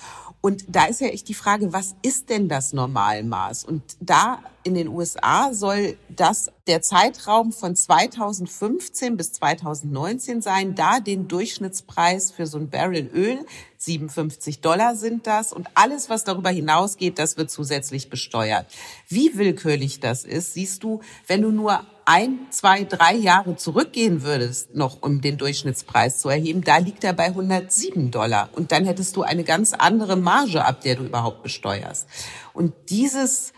Und 0.43 0.65
da 0.69 0.87
ist 0.87 1.03
ja 1.03 1.09
echt 1.09 1.29
die 1.29 1.35
Frage, 1.35 1.73
was 1.73 1.95
ist 2.03 2.31
denn 2.31 2.49
das 2.49 2.73
Normalmaß? 2.73 3.65
Und 3.65 3.83
da 4.01 4.43
in 4.63 4.75
den 4.75 4.89
USA 4.89 5.53
soll 5.53 5.99
das 6.09 6.51
der 6.67 6.81
Zeitraum 6.81 7.53
von 7.53 7.77
2015 7.77 9.19
bis 9.19 9.33
2019 9.33 10.41
sein, 10.41 10.75
da 10.75 11.01
den 11.01 11.29
Durchschnittspreis 11.29 12.31
für 12.31 12.47
so 12.47 12.57
ein 12.57 12.71
Barrel 12.71 13.11
Öl 13.13 13.45
57 13.83 14.61
Dollar 14.61 14.95
sind 14.95 15.27
das 15.27 15.55
und 15.55 15.67
alles, 15.73 16.11
was 16.11 16.25
darüber 16.25 16.51
hinausgeht, 16.51 17.19
das 17.19 17.39
wird 17.39 17.51
zusätzlich 17.51 18.11
besteuert. 18.11 18.67
Wie 19.09 19.39
willkürlich 19.39 20.01
das 20.01 20.25
ist, 20.25 20.53
siehst 20.53 20.83
du, 20.83 21.01
wenn 21.27 21.41
du 21.41 21.51
nur 21.51 21.87
ein, 22.05 22.41
zwei, 22.51 22.85
drei 22.85 23.15
Jahre 23.15 23.57
zurückgehen 23.57 24.23
würdest, 24.23 24.75
noch 24.75 25.01
um 25.01 25.23
den 25.23 25.39
Durchschnittspreis 25.39 26.19
zu 26.19 26.29
erheben, 26.29 26.63
da 26.63 26.77
liegt 26.77 27.05
er 27.05 27.15
bei 27.15 27.27
107 27.27 28.11
Dollar. 28.11 28.51
Und 28.53 28.71
dann 28.71 28.85
hättest 28.85 29.17
du 29.17 29.23
eine 29.23 29.45
ganz 29.45 29.73
andere 29.73 30.17
Marge, 30.17 30.63
ab 30.63 30.83
der 30.83 30.97
du 30.97 31.05
überhaupt 31.05 31.43
besteuerst. 31.43 32.07
Und 32.53 32.75
dieses 32.91 33.55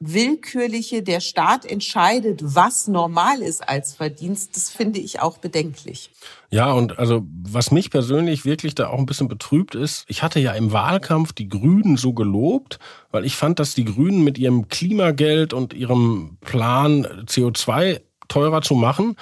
willkürliche, 0.00 1.02
der 1.02 1.20
Staat 1.20 1.64
entscheidet, 1.66 2.40
was 2.42 2.86
normal 2.86 3.42
ist 3.42 3.68
als 3.68 3.94
Verdienst, 3.94 4.56
das 4.56 4.70
finde 4.70 5.00
ich 5.00 5.20
auch 5.20 5.38
bedenklich. 5.38 6.10
Ja, 6.50 6.72
und 6.72 6.98
also 6.98 7.26
was 7.42 7.72
mich 7.72 7.90
persönlich 7.90 8.44
wirklich 8.44 8.76
da 8.76 8.88
auch 8.88 8.98
ein 8.98 9.06
bisschen 9.06 9.28
betrübt 9.28 9.74
ist, 9.74 10.04
ich 10.06 10.22
hatte 10.22 10.38
ja 10.38 10.52
im 10.52 10.72
Wahlkampf 10.72 11.32
die 11.32 11.48
Grünen 11.48 11.96
so 11.96 12.12
gelobt, 12.12 12.78
weil 13.10 13.24
ich 13.24 13.34
fand, 13.34 13.58
dass 13.58 13.74
die 13.74 13.84
Grünen 13.84 14.22
mit 14.22 14.38
ihrem 14.38 14.68
Klimageld 14.68 15.52
und 15.52 15.74
ihrem 15.74 16.38
Plan 16.42 17.04
CO2 17.26 18.00
teurer 18.28 18.62
zu 18.62 18.74
machen, 18.74 19.16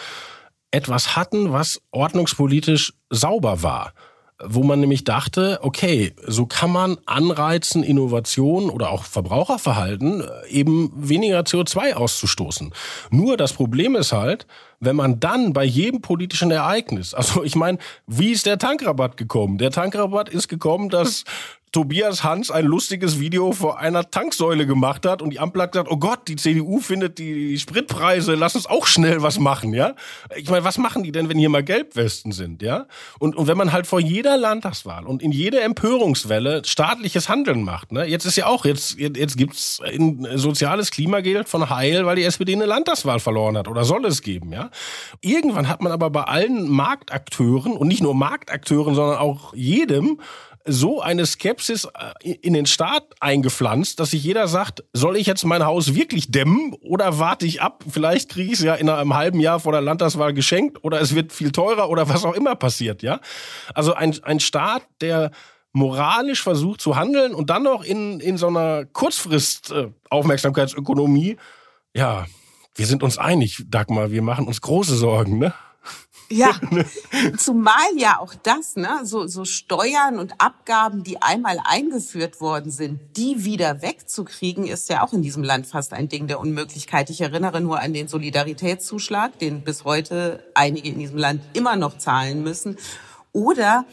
etwas 0.70 1.16
hatten, 1.16 1.52
was 1.52 1.80
ordnungspolitisch 1.90 2.92
sauber 3.08 3.62
war 3.62 3.94
wo 4.42 4.62
man 4.62 4.80
nämlich 4.80 5.04
dachte, 5.04 5.60
okay, 5.62 6.12
so 6.26 6.46
kann 6.46 6.70
man 6.70 6.98
anreizen, 7.06 7.82
Innovation 7.82 8.68
oder 8.68 8.90
auch 8.90 9.04
Verbraucherverhalten 9.04 10.20
äh, 10.20 10.48
eben 10.48 10.92
weniger 10.94 11.40
CO2 11.40 11.94
auszustoßen. 11.94 12.72
Nur 13.10 13.36
das 13.36 13.54
Problem 13.54 13.96
ist 13.96 14.12
halt, 14.12 14.46
wenn 14.78 14.96
man 14.96 15.20
dann 15.20 15.54
bei 15.54 15.64
jedem 15.64 16.02
politischen 16.02 16.50
Ereignis, 16.50 17.14
also 17.14 17.42
ich 17.42 17.56
meine, 17.56 17.78
wie 18.06 18.32
ist 18.32 18.46
der 18.46 18.58
Tankrabatt 18.58 19.16
gekommen? 19.16 19.56
Der 19.56 19.70
Tankrabatt 19.70 20.28
ist 20.28 20.48
gekommen, 20.48 20.90
dass 20.90 21.24
Tobias 21.76 22.24
Hans 22.24 22.50
ein 22.50 22.64
lustiges 22.64 23.20
Video 23.20 23.52
vor 23.52 23.78
einer 23.78 24.10
Tanksäule 24.10 24.66
gemacht 24.66 25.04
hat 25.04 25.20
und 25.20 25.28
die 25.28 25.38
Ampel 25.38 25.60
hat 25.60 25.72
gesagt, 25.72 25.90
oh 25.90 25.98
Gott, 25.98 26.20
die 26.26 26.36
CDU 26.36 26.80
findet 26.80 27.18
die 27.18 27.58
Spritpreise, 27.58 28.34
lass 28.34 28.54
uns 28.56 28.64
auch 28.64 28.86
schnell 28.86 29.20
was 29.20 29.38
machen, 29.38 29.74
ja? 29.74 29.94
Ich 30.36 30.48
meine, 30.48 30.64
was 30.64 30.78
machen 30.78 31.02
die 31.02 31.12
denn, 31.12 31.28
wenn 31.28 31.36
hier 31.36 31.50
mal 31.50 31.62
Gelbwesten 31.62 32.32
sind, 32.32 32.62
ja? 32.62 32.86
Und, 33.18 33.36
und 33.36 33.46
wenn 33.46 33.58
man 33.58 33.72
halt 33.72 33.86
vor 33.86 34.00
jeder 34.00 34.38
Landtagswahl 34.38 35.04
und 35.04 35.20
in 35.22 35.32
jeder 35.32 35.64
Empörungswelle 35.64 36.62
staatliches 36.64 37.28
Handeln 37.28 37.62
macht, 37.62 37.92
ne? 37.92 38.06
Jetzt 38.06 38.24
ist 38.24 38.36
ja 38.36 38.46
auch, 38.46 38.64
jetzt, 38.64 38.98
jetzt 38.98 39.36
gibt's 39.36 39.82
ein 39.84 40.26
soziales 40.36 40.90
Klimageld 40.90 41.46
von 41.46 41.68
Heil, 41.68 42.06
weil 42.06 42.16
die 42.16 42.24
SPD 42.24 42.54
eine 42.54 42.64
Landtagswahl 42.64 43.20
verloren 43.20 43.58
hat 43.58 43.68
oder 43.68 43.84
soll 43.84 44.06
es 44.06 44.22
geben, 44.22 44.50
ja? 44.50 44.70
Irgendwann 45.20 45.68
hat 45.68 45.82
man 45.82 45.92
aber 45.92 46.08
bei 46.08 46.22
allen 46.22 46.70
Marktakteuren 46.70 47.72
und 47.76 47.86
nicht 47.86 48.02
nur 48.02 48.14
Marktakteuren, 48.14 48.94
sondern 48.94 49.18
auch 49.18 49.52
jedem 49.52 50.20
so 50.66 51.00
eine 51.00 51.24
Skepsis 51.26 51.88
äh, 52.22 52.32
in 52.42 52.52
den 52.52 52.66
Staat 52.66 53.04
eingepflanzt, 53.20 54.00
dass 54.00 54.10
sich 54.10 54.22
jeder 54.22 54.48
sagt, 54.48 54.84
soll 54.92 55.16
ich 55.16 55.26
jetzt 55.26 55.44
mein 55.44 55.64
Haus 55.64 55.94
wirklich 55.94 56.30
dämmen 56.30 56.74
oder 56.80 57.18
warte 57.18 57.46
ich 57.46 57.62
ab? 57.62 57.84
Vielleicht 57.88 58.28
kriege 58.30 58.52
ich 58.52 58.58
es 58.58 58.64
ja 58.64 58.74
in 58.74 58.88
einem 58.88 59.14
halben 59.14 59.38
Jahr 59.40 59.60
vor 59.60 59.72
der 59.72 59.80
Landtagswahl 59.80 60.34
geschenkt 60.34 60.84
oder 60.84 61.00
es 61.00 61.14
wird 61.14 61.32
viel 61.32 61.52
teurer 61.52 61.88
oder 61.88 62.08
was 62.08 62.24
auch 62.24 62.34
immer 62.34 62.56
passiert, 62.56 63.02
ja? 63.02 63.20
Also 63.74 63.94
ein, 63.94 64.18
ein 64.22 64.40
Staat, 64.40 64.82
der 65.00 65.30
moralisch 65.72 66.42
versucht 66.42 66.80
zu 66.80 66.96
handeln 66.96 67.34
und 67.34 67.50
dann 67.50 67.62
noch 67.62 67.84
in, 67.84 68.18
in 68.20 68.38
so 68.38 68.46
einer 68.48 68.86
Kurzfrist-Aufmerksamkeitsökonomie. 68.86 71.36
Ja, 71.94 72.26
wir 72.74 72.86
sind 72.86 73.02
uns 73.02 73.18
einig, 73.18 73.64
Dagmar, 73.68 74.10
wir 74.10 74.22
machen 74.22 74.46
uns 74.46 74.60
große 74.60 74.96
Sorgen, 74.96 75.38
ne? 75.38 75.54
Ja, 76.28 76.50
zumal 77.36 77.96
ja 77.96 78.18
auch 78.18 78.34
das, 78.34 78.76
ne, 78.76 79.00
so, 79.04 79.26
so 79.26 79.44
Steuern 79.44 80.18
und 80.18 80.40
Abgaben, 80.40 81.04
die 81.04 81.22
einmal 81.22 81.58
eingeführt 81.64 82.40
worden 82.40 82.70
sind, 82.70 83.00
die 83.16 83.44
wieder 83.44 83.82
wegzukriegen, 83.82 84.66
ist 84.66 84.88
ja 84.88 85.04
auch 85.04 85.12
in 85.12 85.22
diesem 85.22 85.44
Land 85.44 85.66
fast 85.66 85.92
ein 85.92 86.08
Ding 86.08 86.26
der 86.26 86.40
Unmöglichkeit. 86.40 87.10
Ich 87.10 87.20
erinnere 87.20 87.60
nur 87.60 87.80
an 87.80 87.92
den 87.92 88.08
Solidaritätszuschlag, 88.08 89.38
den 89.38 89.62
bis 89.62 89.84
heute 89.84 90.44
einige 90.54 90.88
in 90.88 90.98
diesem 90.98 91.18
Land 91.18 91.42
immer 91.52 91.76
noch 91.76 91.98
zahlen 91.98 92.42
müssen. 92.42 92.76
Oder 93.32 93.84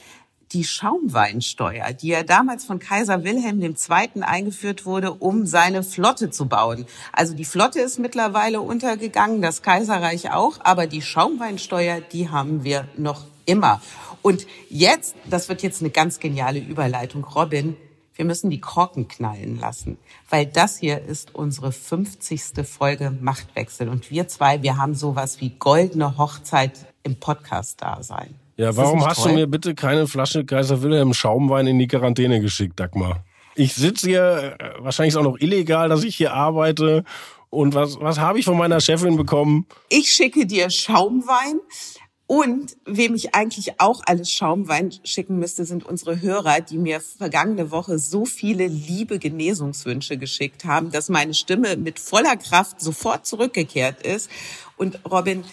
die 0.54 0.63
Schaumweinsteuer, 0.63 1.94
die 1.94 2.10
ja 2.10 2.24
damals 2.24 2.66
von 2.66 2.80
Kaiser 2.80 3.24
Wilhelm 3.24 3.62
II. 3.62 4.22
eingeführt 4.22 4.86
wurde, 4.86 5.13
um 5.13 5.46
seine 5.46 5.84
Flotte 5.84 6.30
zu 6.30 6.48
bauen. 6.48 6.86
Also 7.12 7.34
die 7.34 7.46
Flotte 7.46 7.80
ist 7.82 8.00
mittlerweile 8.00 8.62
untergegangen, 8.62 9.42
das 9.42 9.62
Kaiserreich 9.62 10.32
auch, 10.32 10.60
aber 10.63 10.88
die 10.88 11.02
Schaumweinsteuer, 11.02 12.02
die 12.02 12.30
haben 12.30 12.63
wir 12.63 12.88
noch 12.98 13.26
immer. 13.46 13.82
Und 14.22 14.48
jetzt, 14.70 15.16
das 15.30 15.50
wird 15.50 15.63
jetzt 15.63 15.82
eine 15.82 15.89
ganz 15.89 16.20
geniale 16.20 16.60
Überleitung, 16.60 17.24
Robin, 17.24 17.76
wir 18.16 18.26
müssen 18.26 18.52
die 18.52 18.62
Korken 18.62 19.08
knallen 19.08 19.60
lassen, 19.60 19.98
weil 20.30 20.46
das 20.46 20.78
hier 20.78 21.02
ist 21.02 21.34
unsere 21.34 21.72
50. 21.72 22.66
Folge 22.66 23.10
Machtwechsel 23.10 23.89
und 23.89 24.12
wir 24.12 24.28
zwei, 24.28 24.62
wir 24.62 24.78
haben 24.78 24.94
sowas 24.94 25.42
wie 25.42 25.50
goldene 25.50 26.18
Hochzeit 26.18 26.86
im 27.02 27.16
Podcast-Dasein. 27.16 28.42
Ja, 28.56 28.76
warum 28.76 29.06
hast 29.06 29.24
toll? 29.24 29.32
du 29.32 29.38
mir 29.39 29.48
bitte 29.48 29.74
keine 29.76 30.08
Flasche 30.08 30.46
Kaiser 30.46 30.82
Wilhelm 30.82 31.13
Schaumwein 31.13 31.68
in 31.68 31.80
die 31.80 31.88
Quarantäne 31.88 32.39
geschickt, 32.39 32.80
Dagmar? 32.80 33.24
Ich 33.56 33.74
sitze 33.74 34.08
hier, 34.08 34.56
äh, 34.60 34.84
wahrscheinlich 34.84 35.13
ist 35.13 35.18
auch 35.18 35.24
noch 35.24 35.39
illegal, 35.39 35.89
dass 35.89 36.04
ich 36.04 36.16
hier 36.16 36.34
arbeite. 36.34 37.04
Und 37.50 37.76
was, 37.76 38.00
was 38.00 38.20
habe 38.20 38.39
ich 38.39 38.46
von 38.46 38.58
meiner 38.58 38.82
Chefin 38.82 39.16
bekommen? 39.16 39.68
Ich 39.89 40.10
schicke 40.10 40.46
dir 40.46 40.70
Schaumwein. 40.70 41.60
Und 42.26 42.78
wem 42.86 43.16
ich 43.16 43.36
eigentlich 43.36 43.80
auch 43.80 44.02
alles 44.06 44.32
Schaumwein 44.32 44.92
schicken 45.04 45.38
müsste, 45.38 45.66
sind 45.66 45.86
unsere 45.86 46.22
Hörer, 46.22 46.62
die 46.62 46.78
mir 46.78 47.02
vergangene 47.02 47.70
Woche 47.70 48.00
so 48.00 48.26
viele 48.26 48.66
liebe 48.66 49.20
Genesungswünsche 49.20 50.18
geschickt 50.18 50.63
haben, 50.63 50.89
dass 50.89 51.10
meine 51.10 51.34
Stimme 51.34 51.76
mit 51.76 52.00
voller 52.00 52.38
Kraft 52.38 52.82
sofort 52.82 53.28
zurückgekehrt 53.28 54.02
ist. 54.04 54.32
Und 54.78 55.00
Robin, 55.12 55.44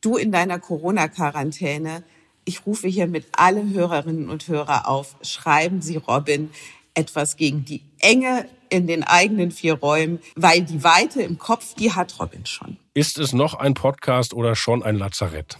du 0.00 0.16
in 0.16 0.30
deiner 0.30 0.60
Corona-Quarantäne, 0.60 2.04
ich 2.44 2.66
rufe 2.66 2.88
hier 2.88 3.06
mit 3.06 3.26
alle 3.32 3.68
Hörerinnen 3.68 4.28
und 4.28 4.48
Hörer 4.48 4.88
auf, 4.88 5.16
schreiben 5.22 5.82
Sie 5.82 5.96
Robin 5.96 6.50
etwas 6.94 7.36
gegen 7.36 7.64
die 7.64 7.82
Enge 7.98 8.48
in 8.68 8.86
den 8.86 9.02
eigenen 9.02 9.50
vier 9.50 9.74
Räumen, 9.74 10.20
weil 10.36 10.62
die 10.62 10.82
Weite 10.84 11.22
im 11.22 11.38
Kopf, 11.38 11.74
die 11.74 11.92
hat 11.92 12.18
Robin 12.20 12.46
schon. 12.46 12.76
Ist 12.94 13.18
es 13.18 13.32
noch 13.32 13.54
ein 13.54 13.74
Podcast 13.74 14.34
oder 14.34 14.54
schon 14.54 14.82
ein 14.82 14.96
Lazarett? 14.96 15.58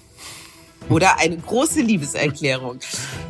Oder 0.88 1.18
eine 1.18 1.36
große 1.36 1.82
Liebeserklärung. 1.82 2.80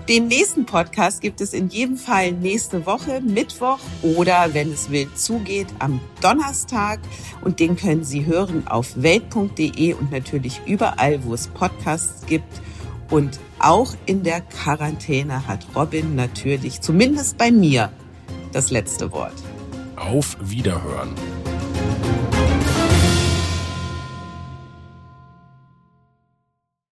Den 0.09 0.29
nächsten 0.29 0.65
Podcast 0.65 1.21
gibt 1.21 1.41
es 1.41 1.53
in 1.53 1.69
jedem 1.69 1.97
Fall 1.97 2.33
nächste 2.33 2.87
Woche, 2.87 3.21
Mittwoch 3.21 3.81
oder, 4.03 4.55
wenn 4.55 4.73
es 4.73 4.91
wild 4.91 5.19
zugeht, 5.19 5.67
am 5.79 6.01
Donnerstag. 6.23 7.01
Und 7.43 7.61
den 7.61 7.77
können 7.77 8.05
Sie 8.05 8.25
hören 8.25 8.67
auf 8.67 9.03
welt.de 9.03 9.95
und 9.95 10.11
natürlich 10.11 10.61
überall, 10.67 11.25
wo 11.25 11.35
es 11.35 11.49
Podcasts 11.49 12.25
gibt. 12.27 12.63
Und 13.11 13.40
auch 13.59 13.94
in 14.07 14.23
der 14.23 14.40
Quarantäne 14.40 15.46
hat 15.46 15.66
Robin 15.75 16.14
natürlich, 16.14 16.81
zumindest 16.81 17.37
bei 17.37 17.51
mir, 17.51 17.90
das 18.53 18.70
letzte 18.70 19.12
Wort. 19.12 19.35
Auf 19.96 20.37
Wiederhören. 20.40 21.11